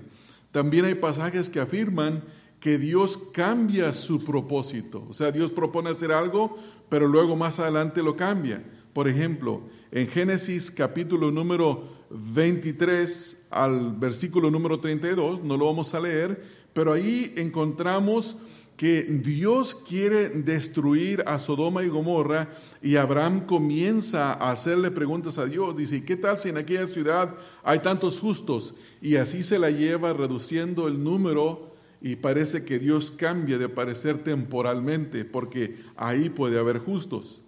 [0.52, 2.24] También hay pasajes que afirman
[2.60, 5.06] que Dios cambia su propósito.
[5.10, 6.58] O sea, Dios propone hacer algo,
[6.90, 8.64] pero luego más adelante lo cambia.
[8.94, 9.62] Por ejemplo,
[9.92, 16.44] en Génesis capítulo número 23 al versículo número 32, no lo vamos a leer,
[16.74, 18.38] pero ahí encontramos
[18.80, 22.48] que Dios quiere destruir a Sodoma y Gomorra
[22.82, 25.76] y Abraham comienza a hacerle preguntas a Dios.
[25.76, 28.74] Dice, ¿qué tal si en aquella ciudad hay tantos justos?
[29.02, 34.24] Y así se la lleva reduciendo el número y parece que Dios cambia de parecer
[34.24, 37.42] temporalmente porque ahí puede haber justos.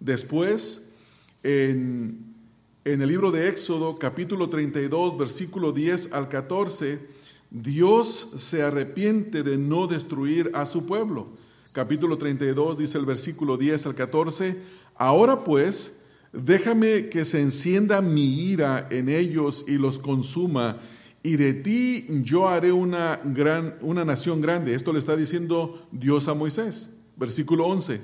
[0.00, 0.88] Después,
[1.44, 2.31] en,
[2.84, 6.98] en el libro de Éxodo, capítulo 32, versículo 10 al 14,
[7.50, 11.28] Dios se arrepiente de no destruir a su pueblo.
[11.70, 14.56] Capítulo 32 dice el versículo 10 al 14,
[14.96, 15.98] ahora pues,
[16.32, 20.80] déjame que se encienda mi ira en ellos y los consuma,
[21.22, 24.74] y de ti yo haré una, gran, una nación grande.
[24.74, 26.90] Esto le está diciendo Dios a Moisés.
[27.16, 28.00] Versículo 11.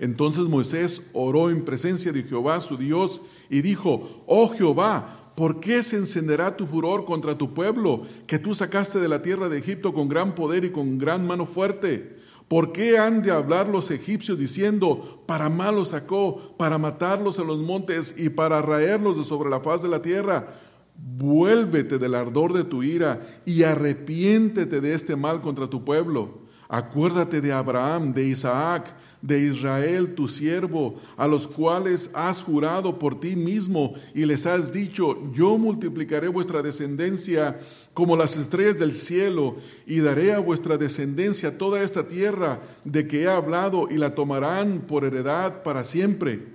[0.00, 5.82] Entonces Moisés oró en presencia de Jehová su Dios y dijo, oh Jehová, ¿Por qué
[5.82, 9.94] se encenderá tu furor contra tu pueblo que tú sacaste de la tierra de Egipto
[9.94, 12.18] con gran poder y con gran mano fuerte?
[12.46, 17.46] ¿Por qué han de hablar los egipcios diciendo, para mal los sacó, para matarlos en
[17.46, 20.60] los montes y para raerlos de sobre la faz de la tierra?
[20.96, 26.40] Vuélvete del ardor de tu ira y arrepiéntete de este mal contra tu pueblo.
[26.68, 33.20] Acuérdate de Abraham, de Isaac, de Israel, tu siervo, a los cuales has jurado por
[33.20, 37.60] ti mismo y les has dicho, yo multiplicaré vuestra descendencia
[37.92, 39.56] como las estrellas del cielo
[39.86, 44.80] y daré a vuestra descendencia toda esta tierra de que he hablado y la tomarán
[44.86, 46.46] por heredad para siempre.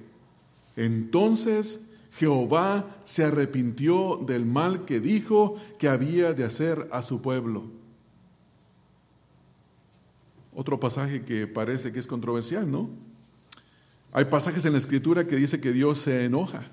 [0.76, 1.82] Entonces
[2.18, 7.85] Jehová se arrepintió del mal que dijo que había de hacer a su pueblo.
[10.56, 12.90] Otro pasaje que parece que es controversial, ¿no?
[14.12, 16.64] Hay pasajes en la escritura que dice que Dios se enoja,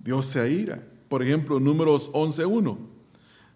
[0.00, 0.82] Dios se aira.
[1.08, 2.76] Por ejemplo, números 11.1.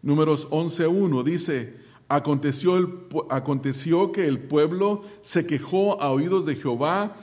[0.02, 1.76] Números 11.1 dice,
[2.08, 2.88] aconteció, el,
[3.30, 7.16] aconteció que el pueblo se quejó a oídos de Jehová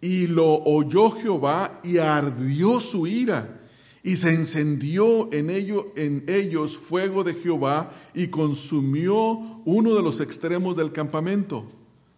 [0.00, 3.61] y lo oyó Jehová y ardió su ira
[4.04, 10.76] y se encendió en, en ellos fuego de Jehová y consumió uno de los extremos
[10.76, 11.70] del campamento.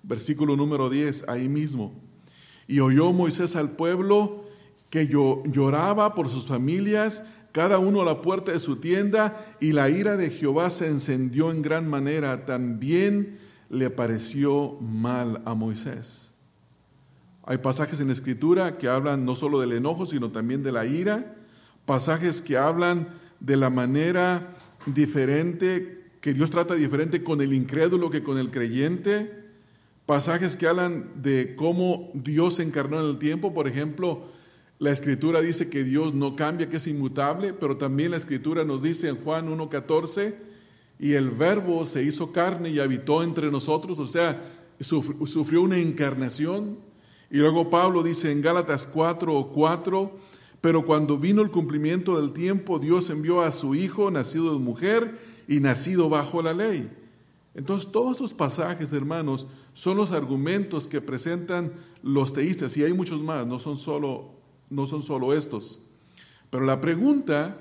[0.02, 1.92] Versículo número 10, ahí mismo.
[2.66, 4.44] Y oyó Moisés al pueblo
[4.88, 7.22] que lloraba por sus familias,
[7.52, 11.50] cada uno a la puerta de su tienda, y la ira de Jehová se encendió
[11.50, 12.46] en gran manera.
[12.46, 16.32] También le pareció mal a Moisés.
[17.44, 20.86] Hay pasajes en la escritura que hablan no solo del enojo, sino también de la
[20.86, 21.43] ira
[21.86, 23.08] pasajes que hablan
[23.40, 24.56] de la manera
[24.86, 29.44] diferente, que Dios trata diferente con el incrédulo que con el creyente,
[30.06, 34.24] pasajes que hablan de cómo Dios se encarnó en el tiempo, por ejemplo,
[34.78, 38.82] la escritura dice que Dios no cambia, que es inmutable, pero también la escritura nos
[38.82, 40.34] dice en Juan 1.14,
[40.98, 44.42] y el verbo se hizo carne y habitó entre nosotros, o sea,
[44.80, 46.78] sufrió una encarnación.
[47.30, 50.10] Y luego Pablo dice en Gálatas 4.4,
[50.64, 55.20] pero cuando vino el cumplimiento del tiempo, Dios envió a su Hijo, nacido de mujer
[55.46, 56.90] y nacido bajo la ley.
[57.54, 63.20] Entonces, todos estos pasajes, hermanos, son los argumentos que presentan los teístas, y hay muchos
[63.20, 64.30] más, no son solo,
[64.70, 65.82] no son solo estos.
[66.48, 67.60] Pero la pregunta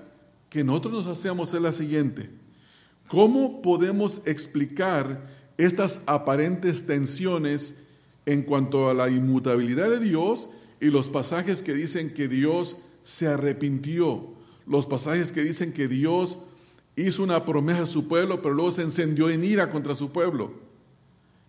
[0.49, 2.29] que nosotros nos hacemos es la siguiente.
[3.09, 7.83] ¿Cómo podemos explicar estas aparentes tensiones
[8.25, 10.47] en cuanto a la inmutabilidad de Dios
[10.79, 14.33] y los pasajes que dicen que Dios se arrepintió.
[14.65, 16.39] Los pasajes que dicen que Dios
[16.95, 20.53] hizo una promesa a su pueblo, pero luego se encendió en ira contra su pueblo.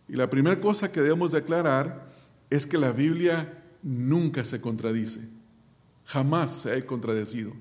[0.09, 2.13] Y la primera cosa que debemos declarar
[2.51, 5.21] es que la Biblia nunca se contradice.
[6.05, 7.53] Jamás se ha contradecido.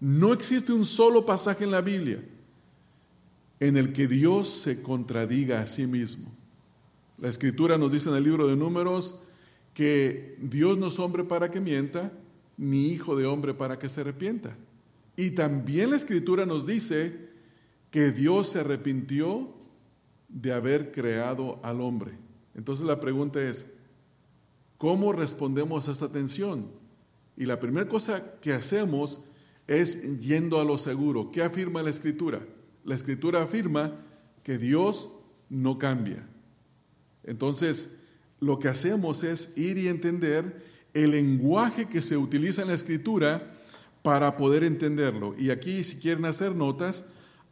[0.00, 2.22] No existe un solo pasaje en la Biblia
[3.60, 6.30] en el que Dios se contradiga a sí mismo.
[7.18, 9.14] La escritura nos dice en el libro de números
[9.72, 12.12] que Dios no es hombre para que mienta,
[12.56, 14.56] ni hijo de hombre para que se arrepienta.
[15.16, 17.28] Y también la escritura nos dice
[17.90, 19.54] que Dios se arrepintió
[20.28, 22.12] de haber creado al hombre.
[22.54, 23.66] Entonces la pregunta es,
[24.78, 26.70] ¿cómo respondemos a esta tensión?
[27.36, 29.20] Y la primera cosa que hacemos
[29.66, 31.30] es yendo a lo seguro.
[31.30, 32.46] ¿Qué afirma la escritura?
[32.84, 34.00] La escritura afirma
[34.42, 35.10] que Dios
[35.48, 36.26] no cambia.
[37.24, 37.96] Entonces,
[38.40, 43.52] lo que hacemos es ir y entender el lenguaje que se utiliza en la escritura
[44.02, 45.34] para poder entenderlo.
[45.38, 47.04] Y aquí, si quieren hacer notas,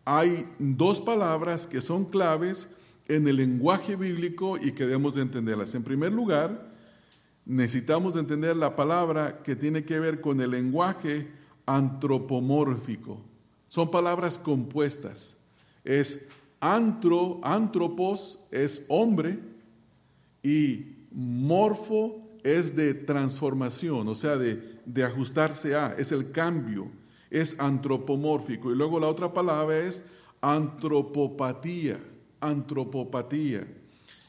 [0.07, 2.69] hay dos palabras que son claves
[3.07, 5.75] en el lenguaje bíblico y que debemos de entenderlas.
[5.75, 6.73] En primer lugar,
[7.45, 11.31] necesitamos entender la palabra que tiene que ver con el lenguaje
[11.67, 13.21] antropomórfico.
[13.69, 15.37] Son palabras compuestas.
[15.85, 16.29] Es
[16.61, 19.39] antro, antropos es hombre
[20.43, 26.89] y morfo es de transformación, o sea, de, de ajustarse a, es el cambio,
[27.31, 28.71] es antropomórfico.
[28.71, 30.05] Y luego la otra palabra es
[30.43, 31.99] antropopatía,
[32.41, 33.67] antropopatía.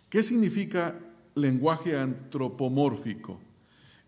[0.09, 0.97] ¿Qué significa
[1.35, 3.39] lenguaje antropomórfico?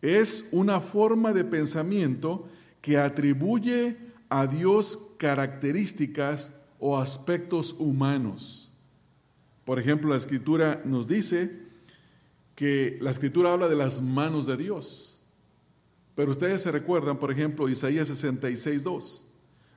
[0.01, 2.47] Es una forma de pensamiento
[2.81, 3.97] que atribuye
[4.29, 8.71] a Dios características o aspectos humanos.
[9.65, 11.66] Por ejemplo, la escritura nos dice
[12.57, 15.19] que la escritura habla de las manos de Dios.
[16.15, 19.23] Pero ustedes se recuerdan, por ejemplo, Isaías 66, 2.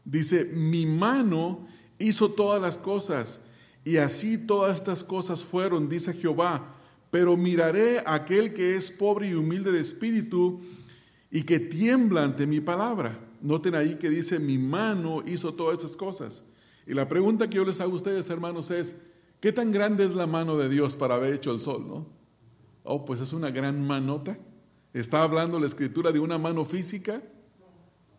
[0.06, 1.68] Dice, mi mano
[1.98, 3.42] hizo todas las cosas
[3.84, 6.74] y así todas estas cosas fueron, dice Jehová,
[7.10, 10.62] pero miraré a aquel que es pobre y humilde de espíritu
[11.30, 13.20] y que tiembla ante mi palabra.
[13.42, 16.44] Noten ahí que dice, mi mano hizo todas esas cosas.
[16.86, 18.96] Y la pregunta que yo les hago a ustedes, hermanos, es,
[19.38, 21.84] ¿qué tan grande es la mano de Dios para haber hecho el sol?
[21.86, 22.19] ¿no?
[22.82, 24.38] Oh, pues es una gran manota.
[24.92, 27.22] ¿Está hablando la escritura de una mano física?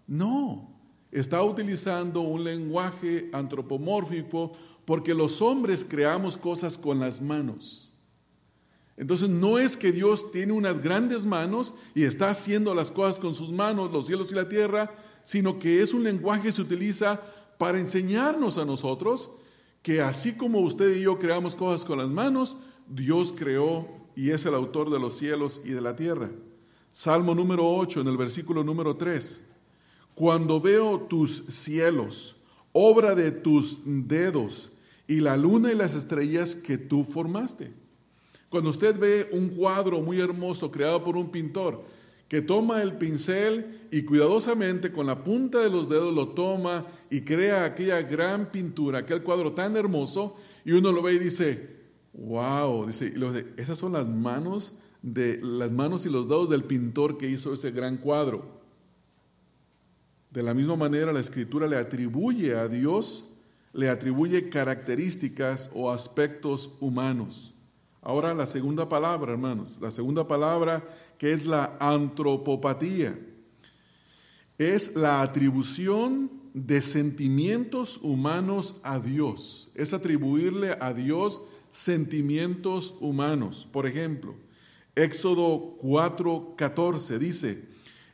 [0.08, 0.70] No,
[1.12, 4.52] está utilizando un lenguaje antropomórfico
[4.86, 7.94] porque los hombres creamos cosas con las manos.
[8.98, 13.34] Entonces no es que Dios tiene unas grandes manos y está haciendo las cosas con
[13.34, 14.92] sus manos, los cielos y la tierra,
[15.24, 17.22] sino que es un lenguaje que se utiliza
[17.58, 19.32] para enseñarnos a nosotros
[19.82, 22.58] que así como usted y yo creamos cosas con las manos,
[22.88, 26.30] Dios creó y es el autor de los cielos y de la tierra.
[26.92, 29.44] Salmo número 8 en el versículo número 3.
[30.16, 32.36] Cuando veo tus cielos,
[32.74, 34.72] obra de tus dedos,
[35.08, 37.74] y la luna y las estrellas que tú formaste.
[38.50, 41.84] Cuando usted ve un cuadro muy hermoso creado por un pintor
[42.32, 47.22] que toma el pincel y cuidadosamente con la punta de los dedos lo toma y
[47.22, 51.81] crea aquella gran pintura, aquel cuadro tan hermoso, y uno lo ve y dice,
[52.14, 53.14] wow, dice,
[53.58, 57.72] esas son las manos de las manos y los dedos del pintor que hizo ese
[57.72, 58.62] gran cuadro.
[60.30, 63.26] De la misma manera, la escritura le atribuye a Dios,
[63.74, 67.54] le atribuye características o aspectos humanos.
[68.02, 70.88] Ahora la segunda palabra, hermanos, la segunda palabra
[71.18, 73.20] que es la antropopatía,
[74.58, 81.42] es la atribución de sentimientos humanos a Dios, es atribuirle a Dios
[81.72, 83.68] sentimientos humanos.
[83.72, 84.36] Por ejemplo,
[84.96, 87.66] Éxodo 4:14 dice,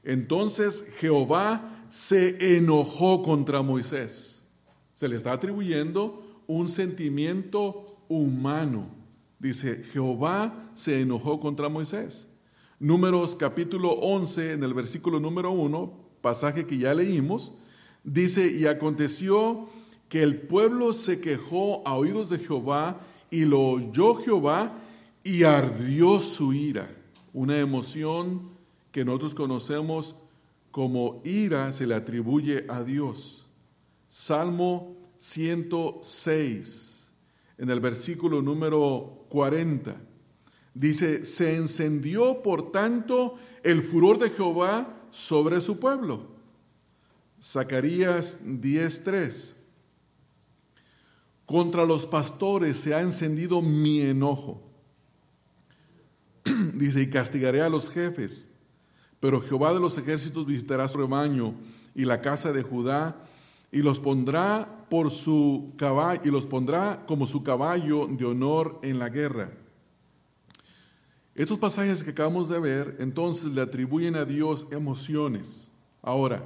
[0.03, 4.43] entonces Jehová se enojó contra Moisés.
[4.95, 8.87] Se le está atribuyendo un sentimiento humano.
[9.39, 12.27] Dice, Jehová se enojó contra Moisés.
[12.79, 17.53] Números capítulo 11, en el versículo número 1, pasaje que ya leímos,
[18.03, 19.67] dice, y aconteció
[20.09, 24.77] que el pueblo se quejó a oídos de Jehová y lo oyó Jehová
[25.23, 26.89] y ardió su ira.
[27.33, 28.49] Una emoción
[28.91, 30.15] que nosotros conocemos
[30.71, 33.45] como ira se le atribuye a Dios.
[34.07, 36.97] Salmo 106
[37.57, 39.95] en el versículo número 40.
[40.73, 46.27] Dice, se encendió por tanto el furor de Jehová sobre su pueblo.
[47.41, 49.56] Zacarías 10:3.
[51.47, 54.61] Contra los pastores se ha encendido mi enojo.
[56.73, 58.49] Dice, y castigaré a los jefes,
[59.21, 61.55] pero Jehová de los ejércitos visitará su rebaño
[61.95, 63.25] y la casa de Judá
[63.71, 68.99] y los pondrá por su caballo y los pondrá como su caballo de honor en
[68.99, 69.51] la guerra.
[71.33, 75.71] Estos pasajes que acabamos de ver, entonces le atribuyen a Dios emociones.
[76.01, 76.43] Ahora,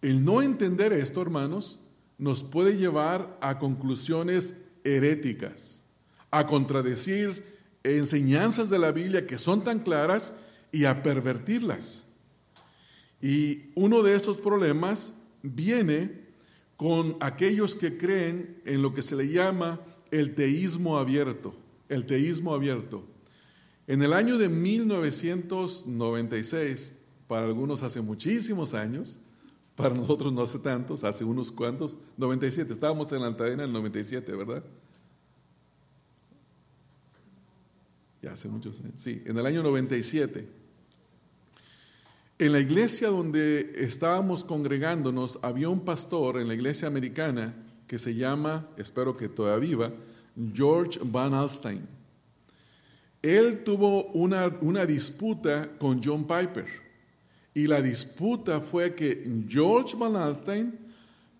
[0.00, 1.78] el no entender esto, hermanos,
[2.18, 5.82] nos puede llevar a conclusiones heréticas,
[6.30, 7.42] a contradecir
[7.82, 10.32] enseñanzas de la Biblia que son tan claras
[10.72, 12.06] y a pervertirlas.
[13.20, 15.12] Y uno de estos problemas
[15.42, 16.24] viene
[16.76, 21.54] con aquellos que creen en lo que se le llama el teísmo abierto,
[21.88, 23.06] el teísmo abierto.
[23.86, 26.92] En el año de 1996,
[27.26, 29.18] para algunos hace muchísimos años,
[29.76, 34.32] para nosotros no hace tantos, hace unos cuantos, 97, estábamos en la cadena del 97,
[34.34, 34.62] ¿verdad?
[38.22, 40.48] Ya hace muchos años, sí, en el año 97.
[42.38, 47.54] En la iglesia donde estábamos congregándonos había un pastor en la iglesia americana
[47.86, 49.92] que se llama, espero que todavía viva,
[50.52, 51.86] George Van Alstyne.
[53.22, 56.83] Él tuvo una, una disputa con John Piper
[57.54, 60.72] y la disputa fue que George Alstyne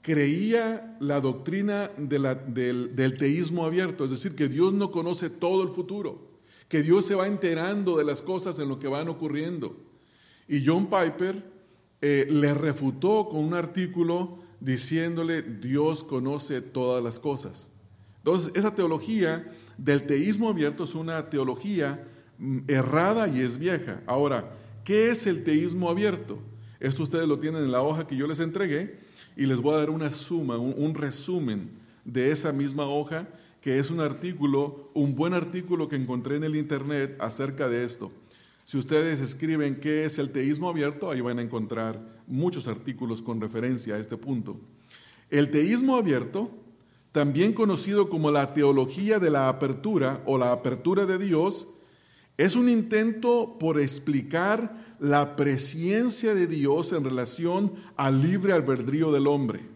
[0.01, 5.71] creía la doctrina del, del teísmo abierto, es decir, que Dios no conoce todo el
[5.71, 6.31] futuro,
[6.69, 9.77] que Dios se va enterando de las cosas en lo que van ocurriendo.
[10.47, 11.43] Y John Piper
[12.01, 17.71] eh, le refutó con un artículo diciéndole, Dios conoce todas las cosas.
[18.19, 22.07] Entonces, esa teología del teísmo abierto es una teología
[22.39, 24.03] mm, errada y es vieja.
[24.07, 24.55] Ahora,
[24.85, 26.39] ¿qué es el teísmo abierto?
[26.81, 28.99] Esto ustedes lo tienen en la hoja que yo les entregué
[29.37, 31.71] y les voy a dar una suma, un resumen
[32.05, 33.27] de esa misma hoja,
[33.61, 38.13] que es un artículo, un buen artículo que encontré en el Internet acerca de esto.
[38.65, 43.41] Si ustedes escriben qué es el teísmo abierto, ahí van a encontrar muchos artículos con
[43.41, 44.59] referencia a este punto.
[45.31, 46.51] El teísmo abierto,
[47.13, 51.69] también conocido como la teología de la apertura o la apertura de Dios,
[52.37, 59.27] es un intento por explicar la presencia de Dios en relación al libre albedrío del
[59.27, 59.69] hombre.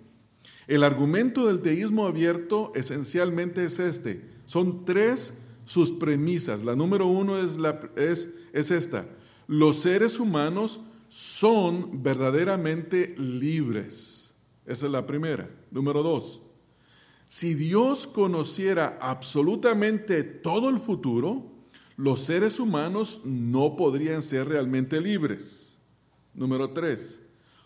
[0.66, 4.28] El argumento del teísmo abierto esencialmente es este.
[4.44, 5.34] Son tres
[5.64, 6.64] sus premisas.
[6.64, 7.58] La número uno es,
[8.52, 9.08] es esta.
[9.46, 14.34] Los seres humanos son verdaderamente libres.
[14.66, 15.48] Esa es la primera.
[15.70, 16.42] Número dos,
[17.26, 21.57] si Dios conociera absolutamente todo el futuro,
[21.98, 25.78] los seres humanos no podrían ser realmente libres.
[26.32, 27.20] Número tres,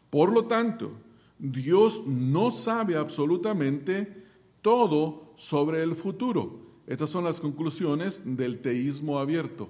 [0.09, 0.95] por lo tanto,
[1.39, 4.25] Dios no sabe absolutamente
[4.63, 6.81] todo sobre el futuro.
[6.87, 9.69] Estas son las conclusiones del teísmo abierto.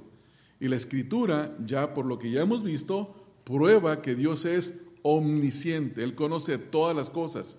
[0.60, 6.04] Y la escritura, ya por lo que ya hemos visto, prueba que Dios es omnisciente,
[6.04, 7.58] Él conoce todas las cosas.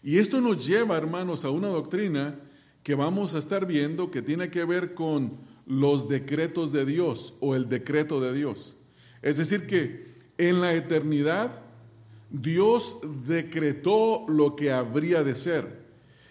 [0.00, 2.38] Y esto nos lleva, hermanos, a una doctrina
[2.84, 7.54] que vamos a estar viendo que tiene que ver con los decretos de Dios o
[7.54, 8.76] el decreto de Dios.
[9.22, 11.62] Es decir, que en la eternidad
[12.30, 15.86] Dios decretó lo que habría de ser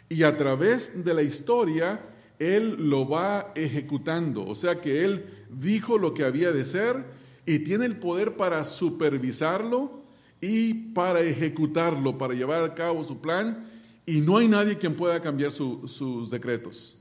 [0.10, 2.02] y a través de la historia
[2.40, 4.46] Él lo va ejecutando.
[4.46, 7.06] O sea que Él dijo lo que había de ser
[7.46, 10.04] y tiene el poder para supervisarlo
[10.42, 13.70] y para ejecutarlo, para llevar a cabo su plan,
[14.06, 16.98] y no hay nadie quien pueda cambiar sus decretos.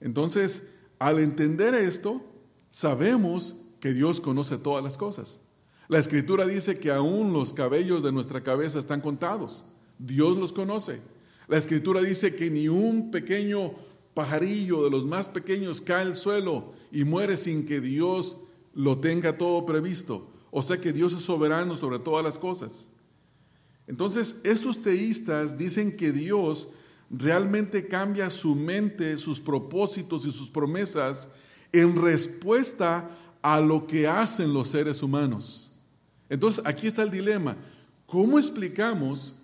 [0.00, 0.69] Entonces,
[1.00, 2.22] al entender esto,
[2.70, 5.40] sabemos que Dios conoce todas las cosas.
[5.88, 9.64] La escritura dice que aún los cabellos de nuestra cabeza están contados.
[9.98, 11.00] Dios los conoce.
[11.48, 13.72] La escritura dice que ni un pequeño
[14.12, 18.36] pajarillo de los más pequeños cae al suelo y muere sin que Dios
[18.74, 20.30] lo tenga todo previsto.
[20.50, 22.88] O sea que Dios es soberano sobre todas las cosas.
[23.86, 26.68] Entonces, estos teístas dicen que Dios
[27.10, 31.28] realmente cambia su mente, sus propósitos y sus promesas
[31.72, 33.10] en respuesta
[33.42, 35.72] a lo que hacen los seres humanos.
[36.28, 37.56] Entonces, aquí está el dilema.
[38.06, 39.34] ¿Cómo explicamos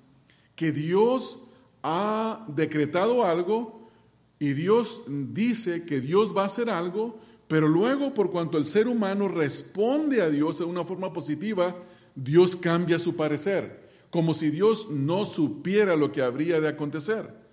[0.54, 1.40] que Dios
[1.82, 3.90] ha decretado algo
[4.38, 8.88] y Dios dice que Dios va a hacer algo, pero luego, por cuanto el ser
[8.88, 11.76] humano responde a Dios de una forma positiva,
[12.14, 17.45] Dios cambia su parecer, como si Dios no supiera lo que habría de acontecer.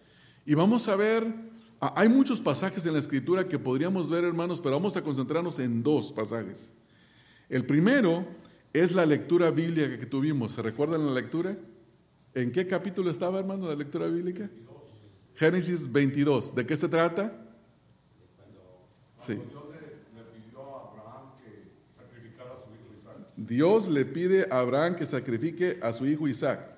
[0.45, 1.33] Y vamos a ver,
[1.79, 5.83] hay muchos pasajes en la escritura que podríamos ver, hermanos, pero vamos a concentrarnos en
[5.83, 6.69] dos pasajes.
[7.49, 8.25] El primero
[8.73, 10.53] es la lectura bíblica que tuvimos.
[10.53, 11.57] ¿Se recuerdan la lectura?
[12.33, 14.49] ¿En qué capítulo estaba, hermano, la lectura bíblica?
[15.35, 16.55] Génesis 22.
[16.55, 17.39] ¿De qué se trata?
[19.17, 19.39] Sí.
[23.35, 26.72] Dios le pide a Abraham que sacrifique a su hijo Isaac.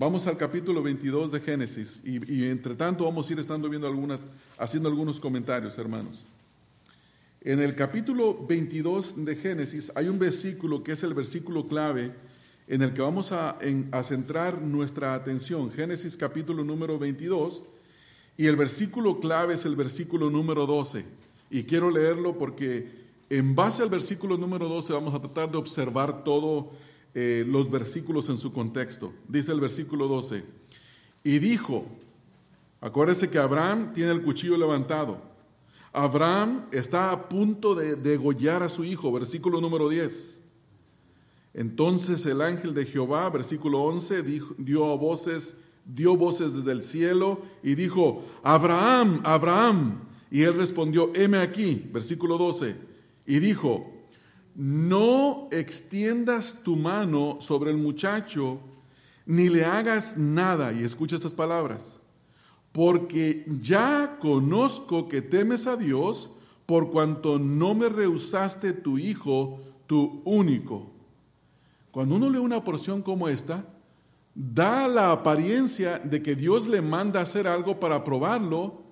[0.00, 4.20] Vamos al capítulo 22 de Génesis y, entre tanto vamos a ir estando viendo algunas,
[4.56, 6.24] haciendo algunos comentarios, hermanos.
[7.40, 12.12] En el capítulo 22 de Génesis hay un versículo que es el versículo clave
[12.68, 13.58] en el que vamos a,
[13.90, 15.72] a centrar nuestra atención.
[15.72, 17.64] Génesis capítulo número 22
[18.36, 21.04] y el versículo clave es el versículo número 12.
[21.50, 22.88] Y quiero leerlo porque
[23.30, 26.66] en base al versículo número 12 vamos a tratar de observar todos
[27.14, 29.12] eh, los versículos en su contexto.
[29.28, 30.44] Dice el versículo 12,
[31.24, 31.86] y dijo,
[32.80, 35.20] Acuérdese que Abraham tiene el cuchillo levantado.
[35.92, 40.40] Abraham está a punto de degollar a su hijo, versículo número 10.
[41.54, 44.22] Entonces el ángel de Jehová, versículo 11,
[44.58, 45.54] dio voces,
[45.84, 50.02] dio voces desde el cielo y dijo, Abraham, Abraham.
[50.30, 52.76] Y él respondió, heme aquí, versículo 12,
[53.26, 53.90] y dijo,
[54.58, 58.58] no extiendas tu mano sobre el muchacho,
[59.24, 60.72] ni le hagas nada.
[60.72, 62.00] Y escucha estas palabras
[62.72, 66.30] porque ya conozco que temes a Dios
[66.66, 70.90] por cuanto no me rehusaste tu Hijo, tu único.
[71.90, 73.64] Cuando uno lee una porción como esta,
[74.34, 78.82] da la apariencia de que Dios le manda hacer algo para probarlo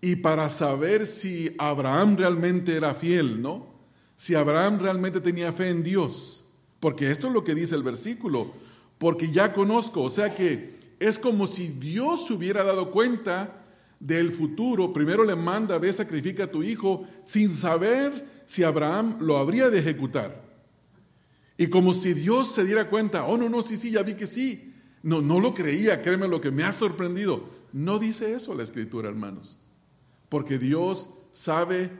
[0.00, 3.75] y para saber si Abraham realmente era fiel, ¿no?
[4.16, 6.44] Si Abraham realmente tenía fe en Dios.
[6.80, 8.52] Porque esto es lo que dice el versículo.
[8.98, 13.62] Porque ya conozco, o sea que es como si Dios se hubiera dado cuenta
[14.00, 14.92] del futuro.
[14.92, 19.78] Primero le manda, ve, sacrifica a tu hijo, sin saber si Abraham lo habría de
[19.78, 20.44] ejecutar.
[21.58, 24.26] Y como si Dios se diera cuenta, oh, no, no, sí, sí, ya vi que
[24.26, 24.74] sí.
[25.02, 27.48] No, no lo creía, créeme lo que me ha sorprendido.
[27.72, 29.58] No dice eso la escritura, hermanos.
[30.28, 31.90] Porque Dios sabe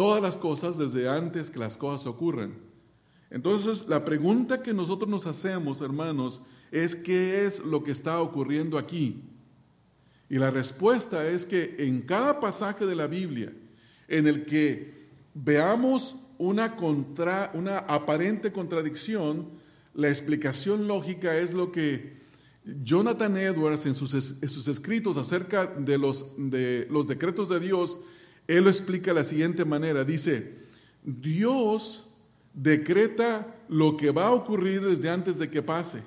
[0.00, 2.54] todas las cosas desde antes que las cosas ocurran.
[3.28, 6.40] Entonces, la pregunta que nosotros nos hacemos, hermanos,
[6.70, 9.22] es qué es lo que está ocurriendo aquí.
[10.30, 13.52] Y la respuesta es que en cada pasaje de la Biblia
[14.08, 19.50] en el que veamos una, contra, una aparente contradicción,
[19.92, 22.20] la explicación lógica es lo que
[22.64, 24.14] Jonathan Edwards en sus,
[24.66, 27.98] escritos acerca de los, de los decretos de Dios,
[28.56, 30.04] él lo explica de la siguiente manera.
[30.04, 30.58] Dice,
[31.04, 32.06] Dios
[32.52, 36.02] decreta lo que va a ocurrir desde antes de que pase.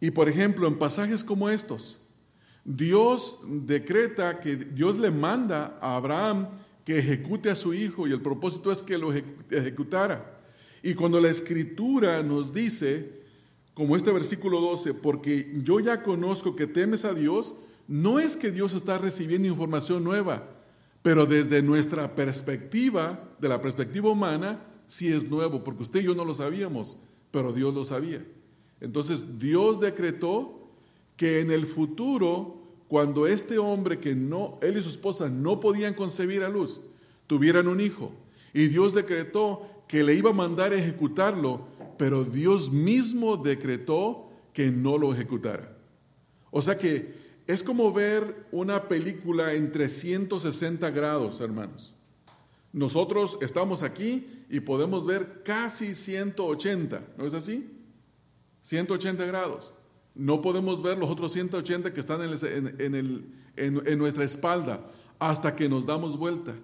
[0.00, 2.02] Y por ejemplo, en pasajes como estos,
[2.64, 6.48] Dios decreta que Dios le manda a Abraham
[6.84, 10.42] que ejecute a su hijo y el propósito es que lo ejecutara.
[10.82, 13.22] Y cuando la escritura nos dice,
[13.72, 17.54] como este versículo 12, porque yo ya conozco que temes a Dios,
[17.86, 20.53] no es que Dios está recibiendo información nueva,
[21.04, 26.14] pero desde nuestra perspectiva, de la perspectiva humana, sí es nuevo, porque usted y yo
[26.14, 26.96] no lo sabíamos,
[27.30, 28.26] pero Dios lo sabía.
[28.80, 30.70] Entonces Dios decretó
[31.18, 32.56] que en el futuro,
[32.88, 36.80] cuando este hombre que no, él y su esposa no podían concebir a luz,
[37.26, 38.10] tuvieran un hijo,
[38.54, 41.66] y Dios decretó que le iba a mandar a ejecutarlo,
[41.98, 45.76] pero Dios mismo decretó que no lo ejecutara.
[46.50, 51.94] O sea que es como ver una película en 360 grados, hermanos.
[52.72, 57.70] Nosotros estamos aquí y podemos ver casi 180, ¿no es así?
[58.62, 59.72] 180 grados.
[60.14, 66.16] No podemos ver los otros 180 que están en, nuestra espalda hasta que nos damos
[66.16, 66.54] vuelta.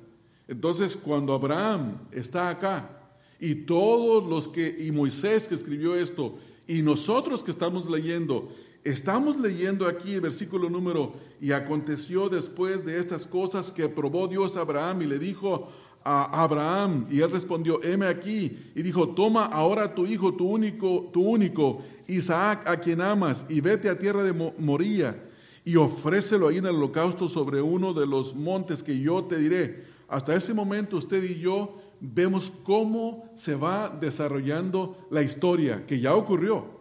[0.49, 2.91] Entonces, cuando Abraham está acá
[3.39, 8.53] y todos los que, y Moisés que escribió esto, y nosotros que estamos leyendo,
[8.85, 14.57] estamos leyendo aquí el versículo número, y aconteció después de estas cosas que probó Dios
[14.57, 15.71] a Abraham y le dijo,
[16.03, 21.11] a Abraham y él respondió, heme aquí, y dijo, toma ahora tu hijo, tu único,
[21.13, 25.29] tu único, Isaac, a quien amas, y vete a tierra de Moría,
[25.65, 29.85] y ofrécelo ahí en el holocausto sobre uno de los montes que yo te diré.
[30.09, 36.15] Hasta ese momento usted y yo vemos cómo se va desarrollando la historia que ya
[36.15, 36.80] ocurrió.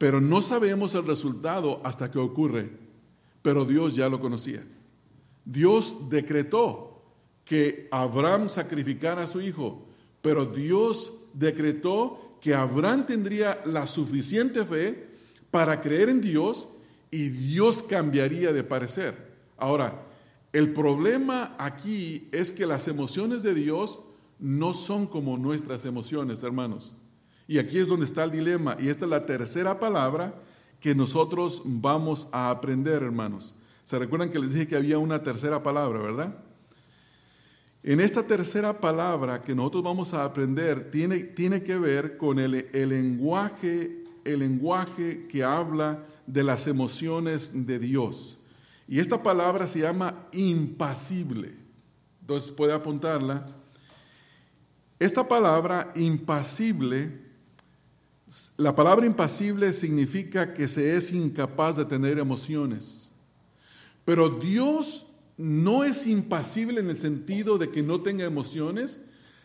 [0.00, 2.70] Pero no sabemos el resultado hasta que ocurre.
[3.42, 4.64] Pero Dios ya lo conocía.
[5.44, 7.02] Dios decretó
[7.44, 9.84] que Abraham sacrificara a su hijo,
[10.22, 15.06] pero Dios decretó que Abraham tendría la suficiente fe
[15.50, 16.68] para creer en Dios
[17.10, 19.34] y Dios cambiaría de parecer.
[19.58, 20.06] Ahora,
[20.54, 24.00] el problema aquí es que las emociones de Dios
[24.38, 26.94] no son como nuestras emociones, hermanos.
[27.50, 28.76] Y aquí es donde está el dilema.
[28.78, 30.40] Y esta es la tercera palabra
[30.78, 33.56] que nosotros vamos a aprender, hermanos.
[33.82, 36.38] ¿Se recuerdan que les dije que había una tercera palabra, verdad?
[37.82, 42.68] En esta tercera palabra que nosotros vamos a aprender tiene, tiene que ver con el,
[42.72, 48.38] lenguaje, el lenguaje que habla de las emociones de Dios.
[48.86, 51.56] Y esta palabra se llama impasible.
[52.20, 53.44] Entonces puede apuntarla.
[55.00, 57.28] Esta palabra impasible,
[58.56, 63.12] la palabra impasible significa que se es incapaz de tener emociones.
[64.04, 65.06] Pero Dios
[65.36, 69.00] no es impasible en el sentido de que no tenga emociones,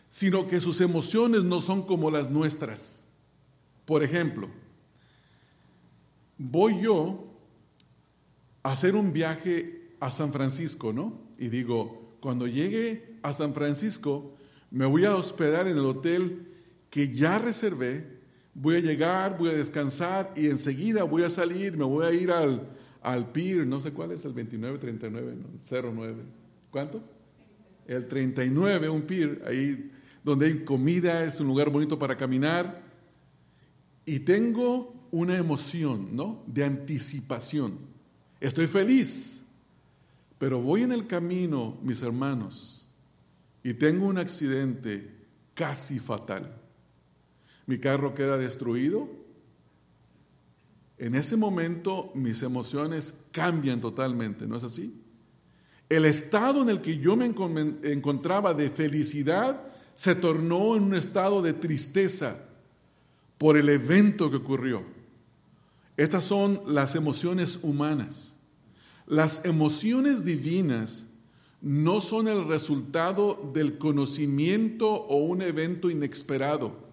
[0.09, 3.05] sino que sus emociones no son como las nuestras.
[3.85, 4.49] Por ejemplo,
[6.37, 7.27] voy yo
[8.63, 11.19] hacer un viaje a San Francisco, ¿no?
[11.37, 14.35] Y digo, cuando llegue a San Francisco,
[14.71, 16.51] me voy a hospedar en el hotel
[16.89, 18.14] que ya reservé,
[18.55, 22.31] voy a llegar, voy a descansar y enseguida voy a salir, me voy a ir
[22.31, 22.67] al,
[23.01, 25.91] al PIR, no sé cuál es, el 2939, ¿no?
[25.91, 26.23] 09.
[26.71, 27.03] ¿Cuánto?
[27.85, 29.91] El 39, un PIR, ahí
[30.23, 32.81] donde hay comida, es un lugar bonito para caminar.
[34.05, 36.43] Y tengo una emoción, ¿no?
[36.47, 37.77] De anticipación.
[38.39, 39.43] Estoy feliz,
[40.37, 42.87] pero voy en el camino, mis hermanos,
[43.63, 45.11] y tengo un accidente
[45.53, 46.64] casi fatal.
[47.65, 49.09] Mi carro queda destruido.
[50.97, 55.01] En ese momento mis emociones cambian totalmente, ¿no es así?
[55.89, 59.61] El estado en el que yo me encontraba de felicidad
[59.95, 62.37] se tornó en un estado de tristeza
[63.37, 64.83] por el evento que ocurrió.
[65.97, 68.35] Estas son las emociones humanas.
[69.05, 71.05] Las emociones divinas
[71.61, 76.84] no son el resultado del conocimiento o un evento inesperado.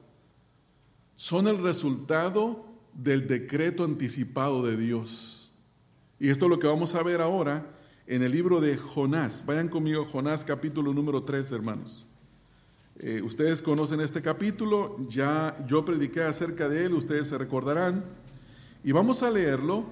[1.22, 2.64] Son el resultado
[2.94, 5.52] del decreto anticipado de Dios.
[6.18, 7.64] Y esto es lo que vamos a ver ahora
[8.08, 9.46] en el libro de Jonás.
[9.46, 12.06] Vayan conmigo, Jonás capítulo número 3, hermanos.
[12.98, 18.04] Eh, ustedes conocen este capítulo, ya yo prediqué acerca de él, ustedes se recordarán.
[18.82, 19.84] Y vamos a leerlo.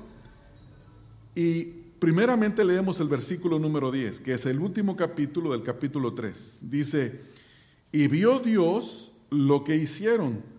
[1.36, 1.62] Y
[2.00, 6.58] primeramente leemos el versículo número 10, que es el último capítulo del capítulo 3.
[6.62, 7.20] Dice,
[7.92, 10.58] y vio Dios lo que hicieron,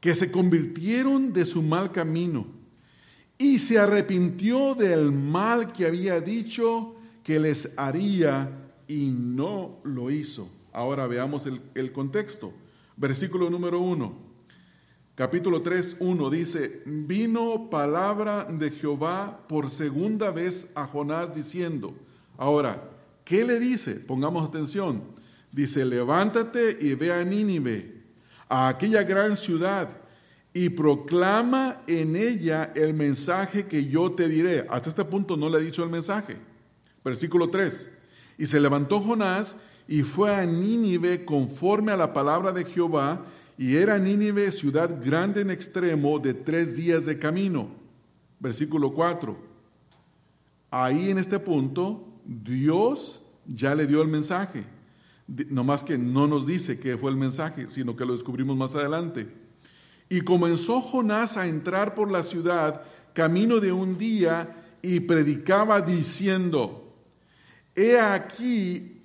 [0.00, 2.46] que se convirtieron de su mal camino,
[3.36, 8.50] y se arrepintió del mal que había dicho que les haría,
[8.88, 10.50] y no lo hizo.
[10.72, 12.52] Ahora veamos el, contexto.
[12.96, 14.28] Versículo número 1.
[15.14, 21.92] Capítulo 3, 1 dice, vino palabra de Jehová por segunda vez a Jonás diciendo,
[22.36, 22.88] ahora,
[23.24, 23.94] ¿qué le dice?
[23.96, 25.02] Pongamos atención.
[25.50, 27.97] Dice, levántate y ve a Nínive,
[28.48, 29.90] a aquella gran ciudad,
[30.54, 34.66] y proclama en ella el mensaje que yo te diré.
[34.70, 36.36] Hasta este punto no le he dicho el mensaje.
[37.04, 37.90] Versículo 3.
[38.38, 43.24] Y se levantó Jonás y fue a Nínive conforme a la palabra de Jehová,
[43.56, 47.68] y era Nínive ciudad grande en extremo de tres días de camino.
[48.40, 49.36] Versículo 4.
[50.70, 54.64] Ahí en este punto, Dios ya le dio el mensaje.
[55.28, 58.74] No más que no nos dice qué fue el mensaje, sino que lo descubrimos más
[58.74, 59.28] adelante.
[60.08, 66.96] Y comenzó Jonás a entrar por la ciudad camino de un día y predicaba diciendo,
[67.76, 68.98] He aquí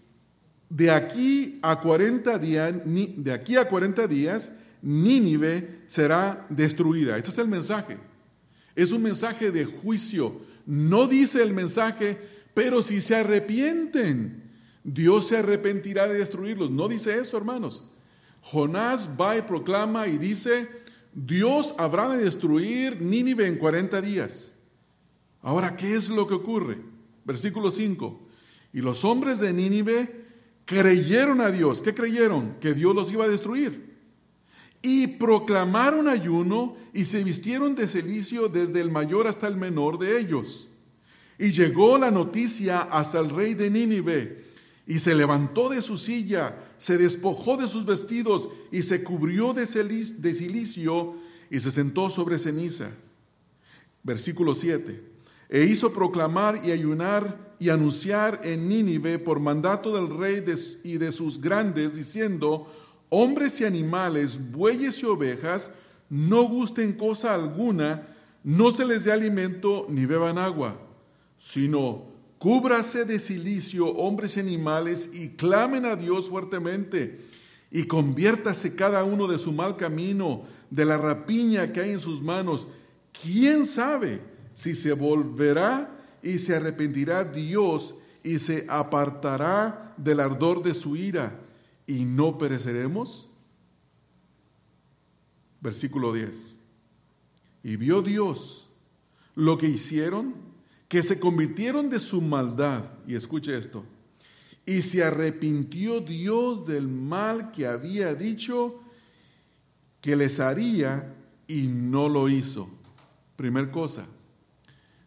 [0.74, 4.52] de aquí a 40 días, de aquí a 40 días,
[4.82, 7.16] Nínive será destruida.
[7.18, 8.00] Este es el mensaje.
[8.76, 10.42] Es un mensaje de juicio.
[10.66, 12.18] No dice el mensaje,
[12.56, 14.43] pero si se arrepienten,
[14.84, 16.72] Dios se arrepentirá de destruirlos.
[16.72, 17.84] No dice eso, hermanos.
[18.42, 20.70] Jonás va y proclama y dice,
[21.14, 24.52] Dios habrá de destruir Nínive en 40 días.
[25.42, 26.82] Ahora, ¿qué es lo que ocurre?
[27.26, 28.20] Versículo 5.
[28.74, 30.26] Y los hombres de Nínive
[30.66, 31.82] creyeron a Dios.
[31.82, 32.56] ¿Qué creyeron?
[32.60, 33.94] Que Dios los iba a destruir.
[34.82, 40.20] Y proclamaron ayuno y se vistieron de celicio desde el mayor hasta el menor de
[40.20, 40.70] ellos.
[41.40, 44.43] Y llegó la noticia hasta el rey de Nínive.
[44.86, 49.66] Y se levantó de su silla, se despojó de sus vestidos y se cubrió de,
[49.66, 51.16] silicio
[51.50, 52.92] y se sentó sobre ceniza.
[54.04, 55.14] Versículo 7
[55.54, 60.44] e hizo proclamar y ayunar y anunciar en Nínive por mandato del rey
[60.84, 62.74] y de sus grandes, diciendo,
[63.10, 65.70] hombres y animales, bueyes y ovejas,
[66.10, 68.08] no gusten cosa alguna,
[68.44, 70.80] no se les dé alimento ni beban agua,
[71.38, 72.13] sino
[72.44, 77.22] cúbrase de silicio hombres y animales y clamen a Dios fuertemente
[77.72, 82.22] y conviértase cada uno de su mal camino, de la rapiña que hay en sus
[82.22, 82.68] manos.
[83.14, 84.34] ¿Quién sabe?
[84.54, 85.90] si se volverá
[86.22, 91.40] y se arrepentirá Dios y se apartará del ardor de su ira
[91.88, 93.30] y no pereceremos?
[95.62, 96.58] Versículo 10.
[97.64, 98.70] Y vio Dios
[99.34, 100.36] lo que hicieron,
[100.94, 102.84] que se convirtieron de su maldad.
[103.08, 103.84] Y escuche esto.
[104.64, 108.80] Y se arrepintió Dios del mal que había dicho
[110.02, 111.16] que les haría
[111.48, 112.70] y no lo hizo.
[113.36, 114.06] Primer cosa,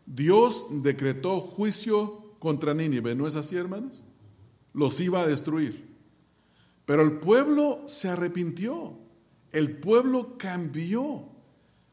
[0.05, 4.03] Dios decretó juicio contra Nínive, ¿no es así, hermanos?
[4.74, 5.87] Los iba a destruir.
[6.84, 8.99] Pero el pueblo se arrepintió,
[9.53, 11.28] el pueblo cambió.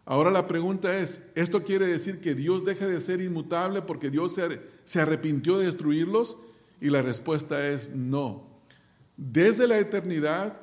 [0.05, 4.37] Ahora la pregunta es, ¿esto quiere decir que Dios deja de ser inmutable porque Dios
[4.83, 6.37] se arrepintió de destruirlos?
[6.81, 8.47] Y la respuesta es no.
[9.15, 10.59] Desde la eternidad,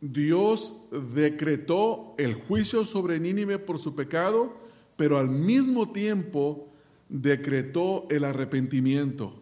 [0.00, 0.74] Dios
[1.12, 4.56] decretó el juicio sobre Nínive por su pecado,
[4.96, 6.68] pero al mismo tiempo
[7.08, 9.34] decretó el arrepentimiento.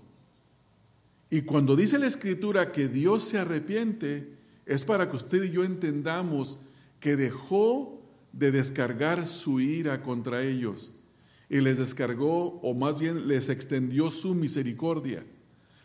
[1.28, 4.32] Y cuando dice la escritura que Dios se arrepiente,
[4.64, 6.58] es para que usted y yo entendamos
[7.00, 7.95] que dejó
[8.36, 10.92] de descargar su ira contra ellos
[11.48, 15.24] y les descargó, o más bien les extendió su misericordia.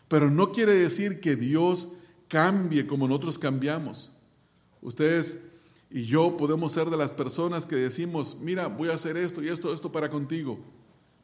[0.08, 1.88] Pero no quiere decir que Dios
[2.28, 4.10] cambie como nosotros cambiamos.
[4.82, 5.44] Ustedes
[5.90, 9.48] y yo podemos ser de las personas que decimos, mira, voy a hacer esto y
[9.48, 10.58] esto, esto para contigo,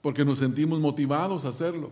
[0.01, 1.91] porque nos sentimos motivados a hacerlo.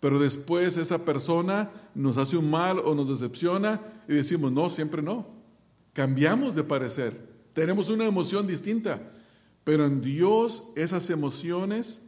[0.00, 5.02] Pero después esa persona nos hace un mal o nos decepciona y decimos, no, siempre
[5.02, 5.26] no.
[5.94, 9.00] Cambiamos de parecer, tenemos una emoción distinta,
[9.62, 12.02] pero en Dios esas emociones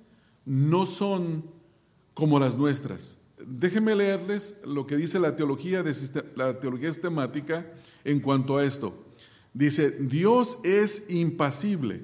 [0.45, 1.45] no son
[2.13, 3.19] como las nuestras.
[3.47, 5.85] Déjenme leerles lo que dice la teología,
[6.35, 7.73] la teología sistemática
[8.05, 9.05] en cuanto a esto.
[9.55, 12.03] Dice, Dios es impasible,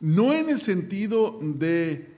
[0.00, 2.08] no en el sentido de,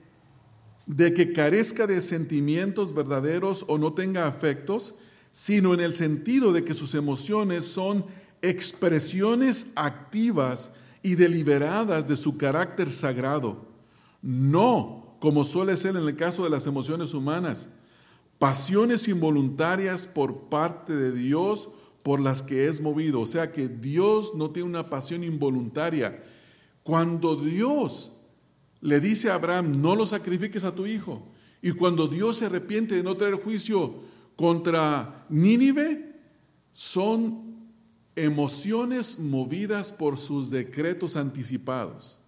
[0.87, 4.95] de que carezca de sentimientos verdaderos o no tenga afectos,
[5.33, 8.05] sino en el sentido de que sus emociones son
[8.43, 10.73] expresiones activas
[11.03, 13.67] y deliberadas de su carácter sagrado,
[14.21, 17.69] no como suele ser en el caso de las emociones humanas,
[18.39, 21.69] pasiones involuntarias por parte de Dios
[22.03, 23.21] por las que es movido.
[23.21, 26.25] O sea que Dios no tiene una pasión involuntaria.
[26.83, 28.11] Cuando Dios
[28.81, 31.29] le dice a Abraham, no lo sacrifiques a tu hijo,
[31.63, 34.01] y cuando Dios se arrepiente de no traer juicio
[34.35, 36.17] contra Nínive,
[36.73, 37.52] son
[38.17, 42.19] emociones movidas por sus decretos anticipados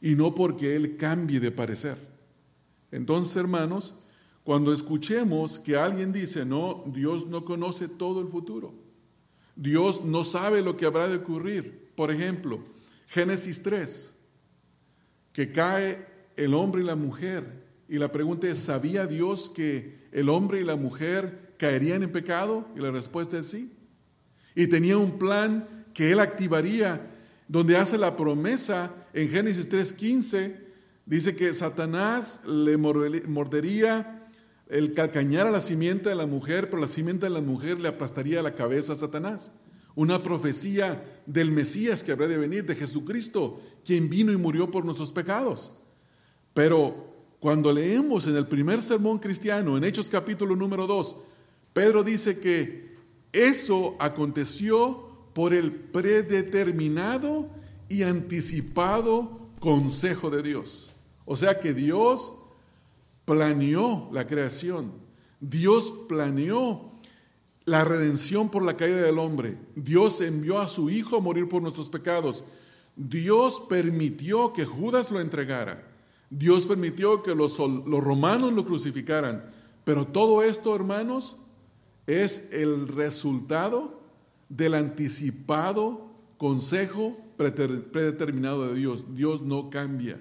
[0.00, 1.98] y no porque Él cambie de parecer.
[2.90, 3.94] Entonces, hermanos,
[4.44, 8.74] cuando escuchemos que alguien dice, no, Dios no conoce todo el futuro,
[9.54, 11.90] Dios no sabe lo que habrá de ocurrir.
[11.94, 12.60] Por ejemplo,
[13.06, 14.16] Génesis 3,
[15.32, 17.68] que cae el hombre y la mujer.
[17.88, 22.66] Y la pregunta es, ¿sabía Dios que el hombre y la mujer caerían en pecado?
[22.74, 23.72] Y la respuesta es sí.
[24.54, 27.10] Y tenía un plan que él activaría,
[27.48, 30.56] donde hace la promesa en Génesis 3:15,
[31.06, 34.28] dice que Satanás le mordería
[34.68, 37.88] el calcañar a la simiente de la mujer, pero la simiente de la mujer le
[37.88, 39.50] aplastaría la cabeza a Satanás.
[39.96, 44.84] Una profecía del Mesías que habrá de venir, de Jesucristo, quien vino y murió por
[44.84, 45.72] nuestros pecados.
[46.54, 51.16] Pero cuando leemos en el primer sermón cristiano, en Hechos capítulo número 2,
[51.72, 52.89] Pedro dice que
[53.32, 57.48] eso aconteció por el predeterminado
[57.88, 60.94] y anticipado consejo de Dios.
[61.24, 62.32] O sea que Dios
[63.24, 64.92] planeó la creación.
[65.40, 66.90] Dios planeó
[67.64, 69.56] la redención por la caída del hombre.
[69.76, 72.42] Dios envió a su Hijo a morir por nuestros pecados.
[72.96, 75.86] Dios permitió que Judas lo entregara.
[76.30, 79.50] Dios permitió que los, romanos lo crucificaran.
[79.84, 81.36] Pero todo esto, hermanos,
[82.10, 84.00] es el resultado
[84.48, 89.04] del anticipado consejo predeterminado de Dios.
[89.14, 90.20] Dios no cambia.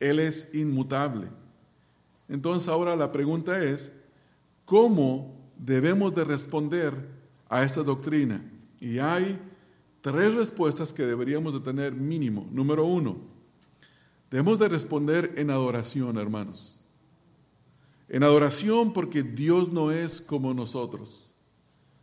[0.00, 1.28] Él es inmutable.
[2.28, 3.92] Entonces ahora la pregunta es,
[4.64, 6.94] ¿cómo debemos de responder
[7.48, 8.44] a esta doctrina?
[8.80, 9.38] Y hay
[10.00, 12.46] tres respuestas que deberíamos de tener mínimo.
[12.52, 13.16] Número uno,
[14.30, 16.73] debemos de responder en adoración, hermanos.
[18.08, 21.32] En adoración porque Dios no es como nosotros.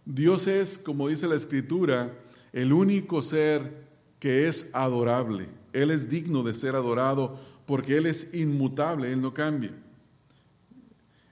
[0.06, 2.18] Dios es, como dice la Escritura,
[2.54, 3.88] el único ser
[4.20, 5.48] que es adorable.
[5.74, 9.74] Él es digno de ser adorado porque Él es inmutable, Él no cambia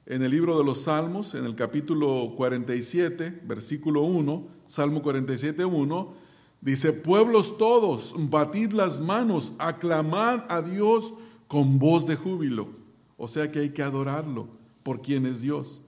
[0.09, 6.13] en el libro de los Salmos, en el capítulo 47, versículo 1, Salmo 47, 1,
[6.61, 11.13] dice, pueblos todos, batid las manos, aclamad a Dios
[11.47, 12.69] con voz de júbilo.
[13.17, 14.47] O sea que hay que adorarlo
[14.84, 15.81] por quien es Dios.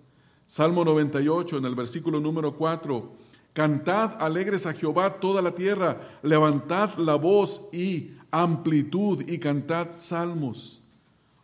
[0.45, 3.11] Salmo 98, en el versículo número 4,
[3.53, 10.81] cantad alegres a Jehová toda la tierra, levantad la voz y amplitud y cantad salmos.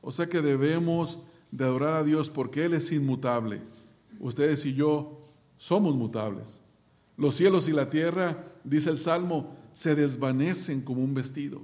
[0.02, 1.20] O sea que debemos
[1.52, 3.62] de adorar a Dios porque Él es inmutable.
[4.20, 5.18] Ustedes y yo
[5.58, 6.62] somos mutables.
[7.18, 11.62] Los cielos y la tierra, dice el Salmo, se desvanecen como un vestido.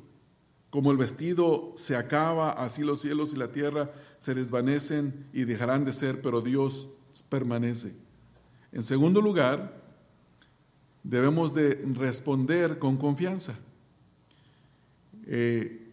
[0.69, 3.91] Como el vestido se acaba, así los cielos y la tierra
[4.23, 6.87] se desvanecen y dejarán de ser, pero Dios
[7.27, 7.93] permanece.
[8.71, 9.83] En segundo lugar,
[11.03, 13.53] debemos de responder con confianza.
[15.25, 15.89] Eh,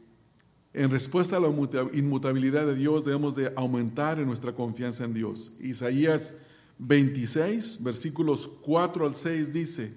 [0.73, 1.53] en respuesta a la
[1.93, 5.51] inmutabilidad de Dios, debemos de aumentar en nuestra confianza en Dios.
[5.59, 6.33] Isaías
[6.79, 9.93] 26, versículos 4 al 6 dice,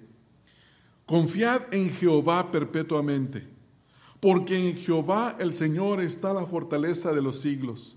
[1.06, 3.46] Confiad en Jehová perpetuamente,
[4.18, 7.96] porque en Jehová el Señor está la fortaleza de los siglos,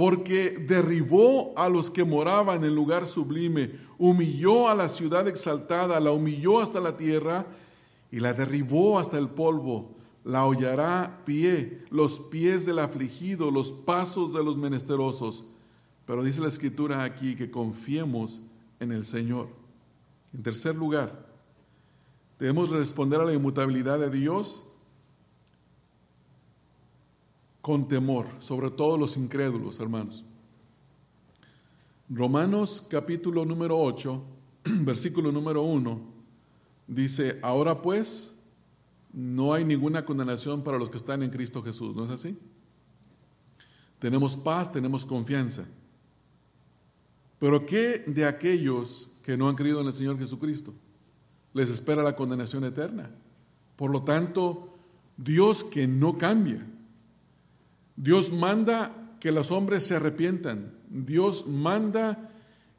[0.00, 6.00] porque derribó a los que moraban en el lugar sublime, humilló a la ciudad exaltada,
[6.00, 7.44] la humilló hasta la tierra
[8.10, 9.94] y la derribó hasta el polvo
[10.24, 15.44] la hollará pie, los pies del afligido, los pasos de los menesterosos.
[16.06, 18.40] Pero dice la escritura aquí que confiemos
[18.80, 19.48] en el Señor.
[20.32, 21.26] En tercer lugar,
[22.38, 24.64] debemos responder a la inmutabilidad de Dios
[27.60, 30.24] con temor, sobre todo los incrédulos, hermanos.
[32.08, 34.22] Romanos capítulo número 8,
[34.64, 36.00] versículo número 1,
[36.86, 38.34] dice, ahora pues,
[39.12, 42.36] no hay ninguna condenación para los que están en Cristo Jesús, ¿no es así?
[43.98, 45.66] Tenemos paz, tenemos confianza.
[47.38, 50.74] Pero ¿qué de aquellos que no han creído en el Señor Jesucristo?
[51.52, 53.10] Les espera la condenación eterna.
[53.76, 54.76] Por lo tanto,
[55.16, 56.66] Dios que no cambia,
[58.02, 62.30] Dios manda que los hombres se arrepientan, Dios manda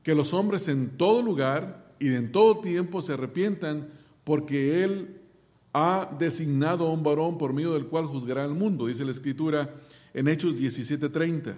[0.02, 3.90] que los hombres en todo lugar y en todo tiempo se arrepientan
[4.24, 5.22] porque Él
[5.74, 9.76] ha designado a un varón por medio del cual juzgará al mundo, dice la escritura
[10.16, 11.56] en Hechos 17:30.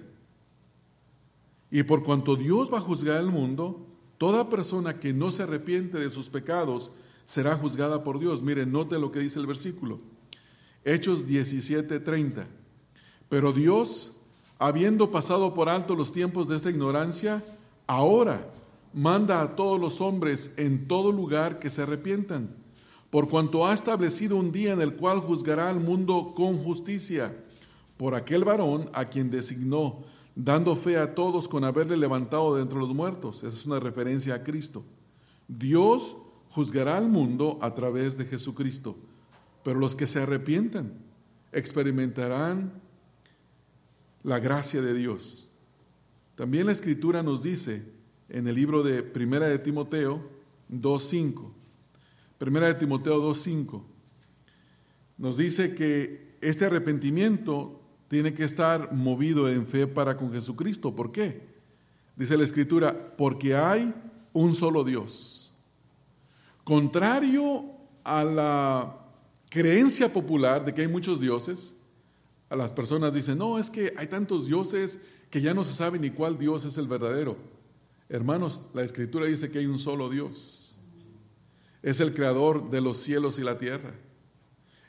[1.72, 3.88] Y por cuanto Dios va a juzgar al mundo,
[4.18, 6.91] toda persona que no se arrepiente de sus pecados
[7.23, 8.44] será juzgada por Dios.
[8.44, 10.02] Miren, note lo que dice el versículo.
[10.84, 12.45] Hechos 17:30.
[13.30, 14.12] Pero Dios,
[14.60, 17.44] habiendo pasado por alto los tiempos de esta ignorancia,
[17.88, 18.48] ahora
[18.94, 22.64] manda a todos los hombres en todo lugar que se arrepientan
[23.14, 27.38] por cuanto ha establecido un día en el cual juzgará al mundo con justicia,
[27.95, 30.00] por aquel varón a quien designó,
[30.34, 33.44] dando fe a todos con haberle levantado de entre los muertos.
[33.44, 34.84] Esa es una referencia a Cristo.
[35.48, 36.18] Dios
[36.50, 38.95] juzgará al mundo a través de Jesucristo,
[39.64, 40.94] pero los que se arrepientan
[41.52, 42.82] experimentarán
[44.24, 45.48] la gracia de Dios.
[46.36, 47.84] También la escritura nos dice
[48.30, 50.28] en el libro de Primera de Timoteo
[50.72, 51.52] 2.5,
[52.38, 53.84] Primera de Timoteo 2.5
[55.18, 60.95] nos dice que este arrepentimiento tiene que estar movido en fe para con Jesucristo.
[60.95, 61.48] ¿Por qué?
[62.16, 63.94] Dice la Escritura, porque hay
[64.34, 65.54] un solo Dios.
[66.64, 67.66] Contrario
[68.04, 68.98] a la
[69.50, 71.76] creencia popular de que hay muchos dioses,
[72.53, 74.99] a las personas dicen, no, es que hay tantos dioses
[75.30, 77.38] que ya no se sabe ni cuál Dios es el verdadero.
[78.09, 80.63] Hermanos, la Escritura dice que hay un solo Dios
[81.84, 83.93] es el creador de los cielos y la tierra.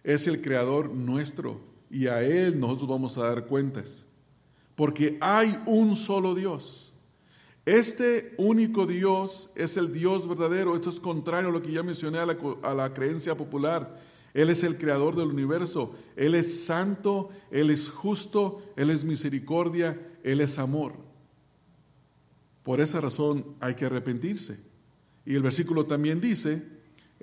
[0.04, 1.60] Es el creador nuestro
[1.90, 4.06] y a Él nosotros vamos a dar cuentas.
[4.76, 6.94] Porque hay un solo Dios.
[7.66, 10.76] Este único Dios es el Dios verdadero.
[10.76, 14.00] Esto es contrario a lo que ya mencioné a la, a la creencia popular.
[14.34, 15.94] Él es el creador del universo.
[16.16, 20.92] Él es santo, Él es justo, Él es misericordia, Él es amor.
[22.64, 24.58] Por esa razón hay que arrepentirse.
[25.24, 26.62] Y el versículo también dice,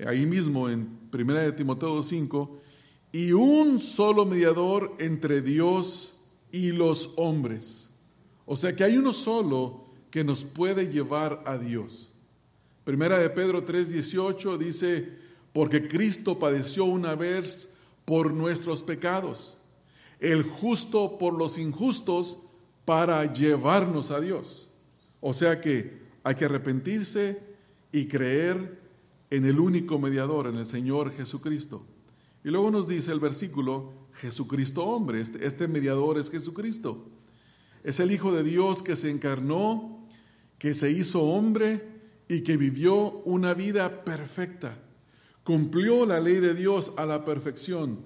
[0.08, 2.60] ahí mismo en 1 de Timoteo 5,
[3.12, 6.16] y un solo mediador entre Dios
[6.52, 7.90] y los hombres.
[8.46, 12.12] O sea que hay uno solo que nos puede llevar a Dios.
[12.84, 15.21] Primera de Pedro 3:18 dice,
[15.54, 17.70] porque Cristo padeció una vez
[18.06, 19.58] por nuestros pecados,
[20.20, 22.38] el justo por los injustos
[22.86, 24.70] para llevarnos a Dios.
[25.20, 27.42] O sea que hay que arrepentirse
[27.92, 28.80] y creer
[29.30, 31.86] en el único mediador, en el Señor Jesucristo.
[32.44, 37.08] Y luego nos dice el versículo, Jesucristo hombre, este, este, mediador es Jesucristo.
[37.84, 40.08] Es el Hijo de Dios que se encarnó,
[40.58, 41.88] que se hizo hombre
[42.28, 44.78] y que vivió una vida perfecta.
[45.44, 48.00] Cumplió la ley de Dios a la perfección.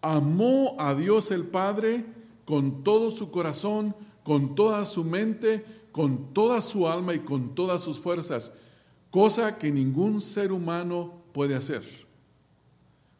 [0.00, 2.04] Amó a Dios el Padre
[2.44, 7.82] con todo su corazón, con toda su mente, con toda su alma y con todas
[7.82, 8.52] sus fuerzas
[9.16, 11.82] cosa que ningún ser humano puede hacer.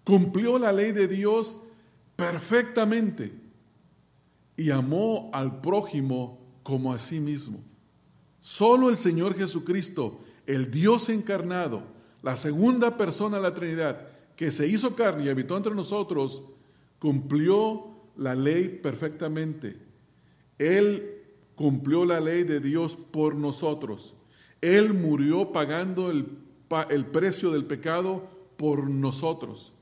[0.05, 1.57] Cumplió la ley de Dios
[2.17, 3.33] perfectamente
[4.59, 7.65] y amó al prójimo como a sí mismo.
[8.41, 11.83] Solo el Señor Jesucristo, el Dios encarnado,
[12.23, 16.43] la segunda persona de la Trinidad, que se hizo carne y habitó entre nosotros,
[16.99, 19.77] cumplió la ley perfectamente.
[20.59, 21.23] Él
[21.55, 24.15] cumplió la ley de Dios por nosotros.
[24.61, 26.27] Él murió pagando el,
[27.07, 29.73] precio del pecado por nosotros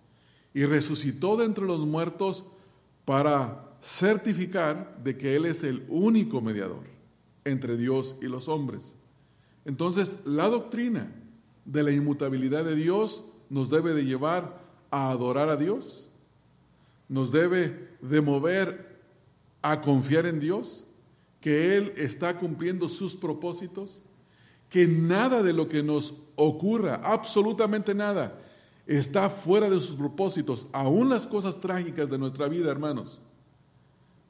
[0.52, 2.44] y resucitó de entre los muertos
[3.04, 6.84] para certificar de que Él es el único mediador
[7.44, 8.94] entre Dios y los hombres.
[9.64, 11.12] Entonces, la doctrina
[11.64, 14.60] de la inmutabilidad de Dios nos debe de llevar
[14.90, 16.10] a adorar a Dios,
[17.08, 19.00] nos debe de mover
[19.62, 20.84] a confiar en Dios,
[21.40, 24.02] que Él está cumpliendo sus propósitos,
[24.68, 28.40] que nada de lo que nos ocurra, absolutamente nada,
[28.86, 33.20] está fuera de sus propósitos, aún las cosas trágicas de nuestra vida, hermanos.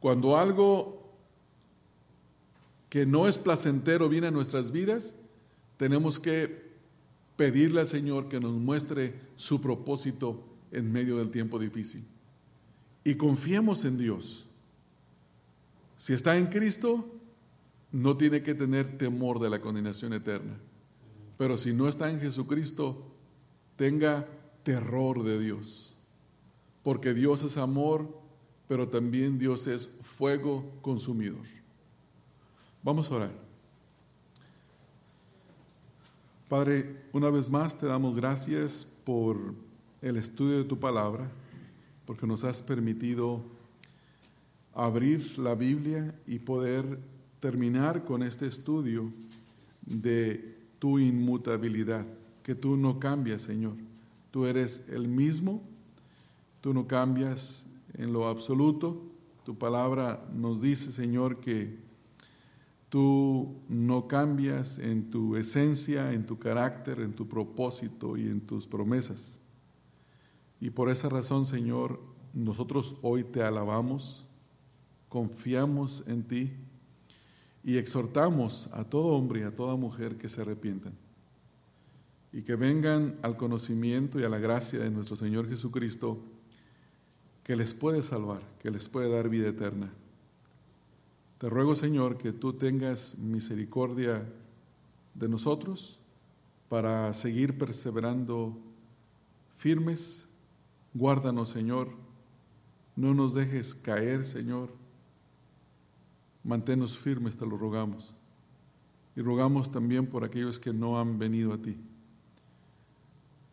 [0.00, 1.04] Cuando algo
[2.88, 5.14] que no es placentero viene a nuestras vidas,
[5.76, 6.63] tenemos que
[7.36, 12.04] pedirle al Señor que nos muestre su propósito en medio del tiempo difícil.
[13.04, 14.46] Y confiemos en Dios.
[15.96, 17.06] Si está en Cristo,
[17.92, 20.58] no tiene que tener temor de la condenación eterna.
[21.36, 23.04] Pero si no está en Jesucristo,
[23.76, 24.26] tenga
[24.62, 25.96] terror de Dios.
[26.82, 28.08] Porque Dios es amor,
[28.68, 31.46] pero también Dios es fuego consumidor.
[32.82, 33.44] Vamos a orar.
[36.54, 39.56] Padre, una vez más te damos gracias por
[40.00, 41.28] el estudio de tu palabra,
[42.06, 43.42] porque nos has permitido
[44.72, 47.00] abrir la Biblia y poder
[47.40, 49.12] terminar con este estudio
[49.84, 52.06] de tu inmutabilidad,
[52.44, 53.74] que tú no cambias, Señor.
[54.30, 55.60] Tú eres el mismo,
[56.60, 59.02] tú no cambias en lo absoluto.
[59.44, 61.83] Tu palabra nos dice, Señor, que
[62.94, 68.68] Tú no cambias en tu esencia, en tu carácter, en tu propósito y en tus
[68.68, 69.40] promesas.
[70.60, 71.98] Y por esa razón, Señor,
[72.32, 74.28] nosotros hoy te alabamos,
[75.08, 76.52] confiamos en ti
[77.64, 80.92] y exhortamos a todo hombre y a toda mujer que se arrepientan
[82.32, 86.22] y que vengan al conocimiento y a la gracia de nuestro Señor Jesucristo,
[87.42, 89.92] que les puede salvar, que les puede dar vida eterna.
[91.38, 94.24] Te ruego, Señor, que tú tengas misericordia
[95.14, 95.98] de nosotros
[96.68, 98.56] para seguir perseverando
[99.56, 100.28] firmes.
[100.94, 101.88] Guárdanos, Señor.
[102.96, 104.70] No nos dejes caer, Señor.
[106.44, 108.14] Manténnos firmes, te lo rogamos.
[109.16, 111.76] Y rogamos también por aquellos que no han venido a ti.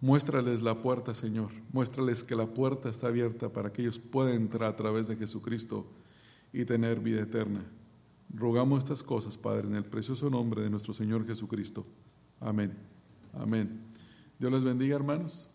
[0.01, 1.51] Muéstrales la puerta, Señor.
[1.71, 5.85] Muéstrales que la puerta está abierta para que ellos puedan entrar a través de Jesucristo
[6.53, 7.65] y tener vida eterna.
[8.33, 11.85] Rogamos estas cosas, Padre, en el precioso nombre de nuestro Señor Jesucristo.
[12.39, 12.77] Amén.
[13.33, 13.81] Amén.
[14.39, 15.50] Dios les bendiga, hermanos.